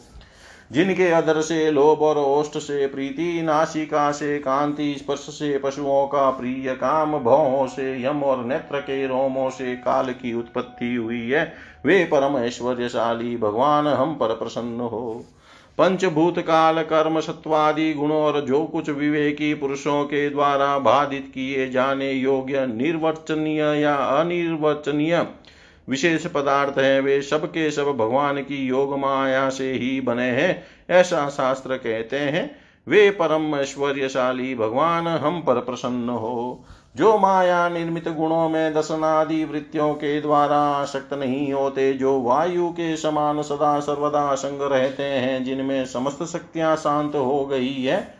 जिनके 0.72 1.08
अधर 1.08 1.40
से, 1.40 1.70
लोभ 1.70 2.02
और 2.02 2.18
ओष्ठ 2.18 2.58
से, 2.58 2.86
प्रीति, 2.86 3.42
नासिका 3.42 4.12
से, 4.12 4.38
कांति, 4.38 4.94
स्पर्श 4.98 5.18
से, 5.18 5.58
पशुओं 5.58 6.06
का 6.06 6.30
प्रिय 6.30 6.74
काम 6.74 7.18
भवों 7.18 7.66
से, 7.66 8.04
यम 8.04 8.22
और 8.22 8.44
नेत्र 8.44 8.80
के 8.80 9.06
रोमों 9.06 9.50
से 9.50 9.74
काल 9.76 10.06
की 10.06 10.34
उत्पत्ति 10.34 10.94
हुई 10.94 11.30
है। 11.30 11.54
वे 11.86 12.04
परम 12.04 12.38
ऐश्वर्यशाली 12.38 13.36
भगवान, 13.36 13.86
हम 13.86 14.14
पर 14.14 14.28
प्रसन्न 14.28 14.80
हो। 14.80 15.24
पंचभूत 15.78 16.38
काल, 16.38 16.82
कर्म, 16.82 17.20
सत्वादि 17.20 17.94
गुणों 17.94 18.22
और 18.22 18.40
जो 18.40 18.64
कुछ 18.64 18.90
विवेकी 18.90 19.54
पुरुषों 19.54 20.04
के 20.04 20.30
द्वारा 20.30 20.78
बाधित 20.78 21.30
किए 21.34 21.70
जाने 21.70 22.12
योग्य, 22.12 22.66
निर्वचनीय 22.66 23.62
या 23.62 23.94
अनिर्वचनीय 23.94 25.26
विशेष 25.89 26.26
पदार्थ 26.26 26.78
है 26.78 27.01
वे, 27.01 27.22
सब 27.22 27.47
के 27.47 27.70
सब 27.70 27.84
भगवान 27.84 28.36
की 28.36 28.66
योग 28.66 28.99
माया 28.99 29.49
से 29.51 29.72
ही 29.72 30.01
बने 30.01 30.30
हैं, 30.30 30.62
ऐसा 30.91 31.28
शास्त्र 31.28 31.76
कहते 31.76 32.18
हैं। 32.18 32.57
वे 32.89 33.11
परम 33.11 33.55
ऐश्वर्यशाली 33.57 34.55
भगवान, 34.55 35.09
हम 35.09 35.41
पर 35.41 35.55
प्रसन्न 35.55 36.09
हो। 36.09 36.64
जो 36.97 37.18
माया 37.18 37.68
निर्मित 37.68 38.09
गुणों 38.09 38.49
में 38.49 38.74
दसनादि 38.74 39.45
वृत्तियों 39.45 39.95
के 39.95 40.20
द्वारा 40.20 40.59
आसक्त 40.59 41.14
नहीं 41.14 41.53
होते, 41.53 41.93
जो 41.93 42.20
वायु 42.20 42.68
के 42.68 42.97
समान 42.97 43.43
सदा 43.43 43.80
सर्वदा 43.80 44.34
संग 44.34 44.72
रहते 44.72 45.03
हैं, 45.03 45.45
जिनमें 45.45 45.84
समस्त 45.84 46.22
शक्तियाँ 46.22 46.76
शांत 46.76 47.14
हो 47.14 47.47
गई 47.47 47.82
है, 47.82 48.14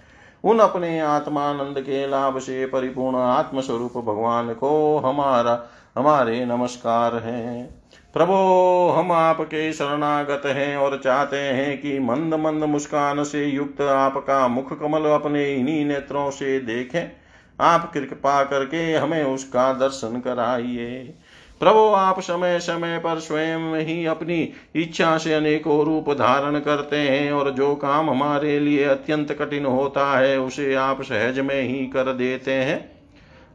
उन 0.45 0.59
अपने 0.59 1.01
आत्मानंद 1.01 1.81
के 1.81 2.09
लाभ 2.09 2.39
से 2.39 2.67
परिपूर्ण 2.67 3.17
आत्मस्वरूप 3.17 3.93
भगवान 3.93 4.55
को 4.55 4.99
हमारा 4.99 5.71
हमारे 5.99 6.45
नमस्कार 6.45 7.15
हैं। 7.15 7.83
प्रभो, 8.15 8.95
हम 8.99 9.13
आपके 9.13 9.73
शरणागत 9.73 10.43
हैं 10.47 10.77
और 10.77 11.01
चाहते 11.05 11.37
हैं 11.37 11.81
कि 11.81 11.99
मंद 11.99 12.35
मंद 12.35 12.65
मुस्कान 12.65 13.25
से 13.25 13.45
युक्त 13.45 13.81
आपका 13.81 14.49
मुख 14.49 14.81
कमल 14.81 15.05
अपने 15.05 15.55
इन्हीं 15.55 15.85
नेत्रों 15.85 16.31
से 16.31 16.61
देखें। 16.61 17.13
आप 17.61 17.93
कृपा 17.93 18.45
करके 18.45 18.95
हमें 18.95 19.25
उसका 19.25 19.73
दर्शन 19.73 20.21
कराइए। 20.21 21.15
प्रभो, 21.61 21.93
आप 21.93 22.21
समय 22.21 22.59
समय 22.59 22.99
पर 22.99 23.19
स्वयं 23.19 23.75
ही 23.75 24.07
अपनी 24.07 24.53
इच्छा 24.75 25.19
से 25.19 25.35
अनेकों 25.35 25.85
रूप 25.85 26.11
धारण 26.11 26.59
करते 26.59 26.97
हैं 26.97 27.33
और 27.33 27.51
जो 27.51 27.75
काम 27.75 28.11
हमारे 28.11 28.61
लिए 28.61 28.85
अत्यंत 28.85 29.33
कठिन 29.33 29.67
होता 29.67 30.19
है, 30.19 30.41
उसे 30.41 30.75
आप 30.75 31.03
सहज 31.03 31.39
में 31.39 31.63
ही 31.63 31.87
कर 31.87 32.13
देते 32.13 32.53
हैं। 32.53 32.98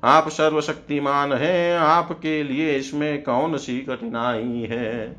आप 0.03 0.29
सर्वशक्तिमान 0.29 1.33
हैं, 1.33 1.77
आपके 1.77 2.43
लिए 2.43 2.75
इसमें 2.75 3.23
कौन 3.23 3.57
सी 3.57 3.79
कठिनाई 3.79 4.67
है? 4.71 5.15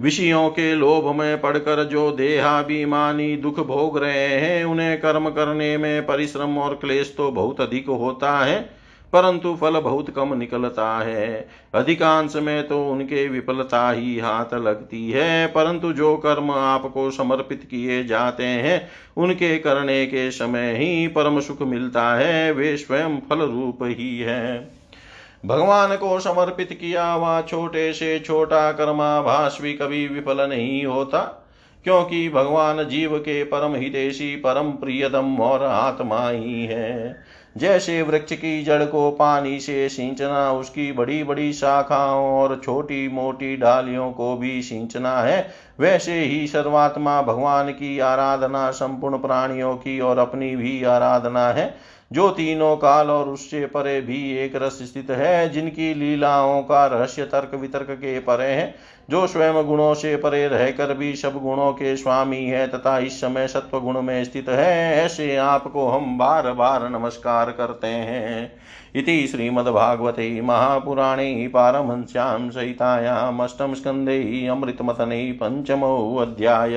विषयों 0.00 0.50
के 0.50 0.74
लोभ 0.74 1.14
में 1.14 1.40
पड़कर 1.40 1.84
जो 1.84 2.12
देहाभिमानी 2.12 3.36
दुख 3.36 3.60
भोग 3.60 3.98
रहे 3.98 4.28
हैं, 4.28 4.64
उन्हें 4.64 5.00
कर्म 5.00 5.30
करने 5.30 5.78
में 5.78 6.06
परिश्रम 6.06 6.58
और 6.58 6.74
क्लेश 6.74 7.14
तो 7.16 7.30
बहुत 7.30 7.60
अधिक 7.60 7.88
होता 7.88 8.38
है। 8.38 8.85
परंतु 9.16 9.54
फल 9.60 9.80
बहुत 9.80 10.10
कम 10.10 10.34
निकलता 10.34 10.86
है। 10.98 11.48
अधिकांश 11.74 12.36
में 12.36 12.66
तो 12.68 12.90
उनके 12.90 13.28
विफलता 13.28 13.90
ही 13.90 14.18
हाथ 14.18 14.54
लगती 14.54 15.10
है, 15.10 15.46
परंतु 15.46 15.92
जो 15.92 16.16
कर्म 16.16 16.50
आपको 16.50 17.10
समर्पित 17.10 17.66
किए 17.70 18.04
जाते 18.04 18.44
हैं, 18.44 18.88
उनके 19.16 19.58
करने 19.58 20.06
के 20.06 20.30
समय 20.30 20.72
ही 20.72 21.06
परम 21.08 21.40
सुख 21.40 21.62
मिलता 21.62 22.14
है, 22.14 22.52
वे 22.52 22.76
स्वयं 22.76 23.18
फल 23.30 23.38
रूप 23.38 23.78
ही 23.82 24.18
है। 24.18 24.68
भगवान 25.46 25.96
को 25.96 26.18
समर्पित 26.20 26.72
किया 26.72 27.06
हुआ 27.12 27.40
छोटे 27.42 27.92
से 27.92 28.18
छोटा 28.18 28.72
कर्माभास 28.72 29.58
भी 29.62 29.72
कभी 29.72 30.06
विफल 30.08 30.48
नहीं 30.48 30.84
होता, 30.86 31.20
क्योंकि 31.84 32.28
भगवान 32.28 32.84
जीव 32.84 33.18
के 33.18 33.44
परम 33.44 33.74
हितेशी, 33.74 34.36
परम 34.36 34.70
प्रियतम 34.72 35.36
और 35.36 35.62
आत्मा 35.62 36.28
ही 36.28 36.64
है। 36.66 37.16
जैसे 37.56 38.02
वृक्ष 38.02 38.32
की 38.32 38.62
जड़ 38.64 38.84
को 38.84 39.10
पानी 39.10 39.60
से 39.60 39.88
सींचना, 39.88 40.52
उसकी 40.52 40.92
बड़ी 40.92 41.24
बड़ी 41.24 41.52
शाखाओं 41.52 42.26
और 42.30 42.60
छोटी 42.64 43.08
मोटी 43.08 43.56
डालियों 43.56 44.12
को 44.12 44.36
भी 44.36 44.62
सींचना 44.62 45.20
है, 45.20 45.50
वैसे 45.80 46.20
ही 46.20 46.46
सर्वात्मा 46.46 47.22
भगवान 47.22 47.70
की 47.70 47.98
आराधना 47.98 48.70
संपूर्ण 48.70 49.18
प्राणियों 49.18 49.74
की 49.76 50.00
और 50.00 50.18
अपनी 50.18 50.56
भी 50.56 50.84
आराधना 50.84 51.48
है। 51.48 51.74
जो 52.12 52.28
तीनों 52.30 52.76
काल 52.76 53.10
और 53.10 53.28
उससे 53.28 53.66
परे 53.66 54.00
भी 54.00 54.36
एक 54.38 54.56
रस 54.56 54.78
स्थित 54.82 55.10
है, 55.10 55.48
जिनकी 55.48 55.94
लीलाओं 55.94 56.62
का 56.62 56.86
रहस्य 56.86 57.24
तर्क 57.24 57.54
वितर्क 57.54 57.90
के 57.90 58.18
परे 58.18 58.44
है, 58.44 58.74
जो 59.10 59.26
स्वयं 59.26 59.66
गुणों 59.66 59.94
से 59.94 60.16
परे 60.16 60.46
रहकर 60.48 60.94
भी 60.94 61.14
सब 61.16 61.40
गुणों 61.42 61.72
के 61.72 61.96
स्वामी 61.96 62.44
है 62.44 62.66
तथा 62.68 62.98
इस 62.98 63.20
समय 63.20 63.48
सत्व 63.48 63.80
गुण 63.80 64.00
में 64.02 64.24
स्थित 64.24 64.48
है, 64.48 65.04
ऐसे 65.04 65.36
आपको 65.36 65.88
हम 65.88 66.18
बार 66.18 66.52
बार 66.52 66.88
नमस्कार 66.90 67.50
करते 67.50 67.86
हैं। 67.86 68.52
इति 68.94 69.26
श्रीमद्भागवते 69.26 70.40
महापुराणे 70.40 71.48
पारमहंस्यां 71.54 72.50
सहितायामष्टम 72.50 73.74
स्कन्धे 73.74 74.46
अमृतमथने 74.46 75.38
पञ्चमोऽध्याय 75.42 76.76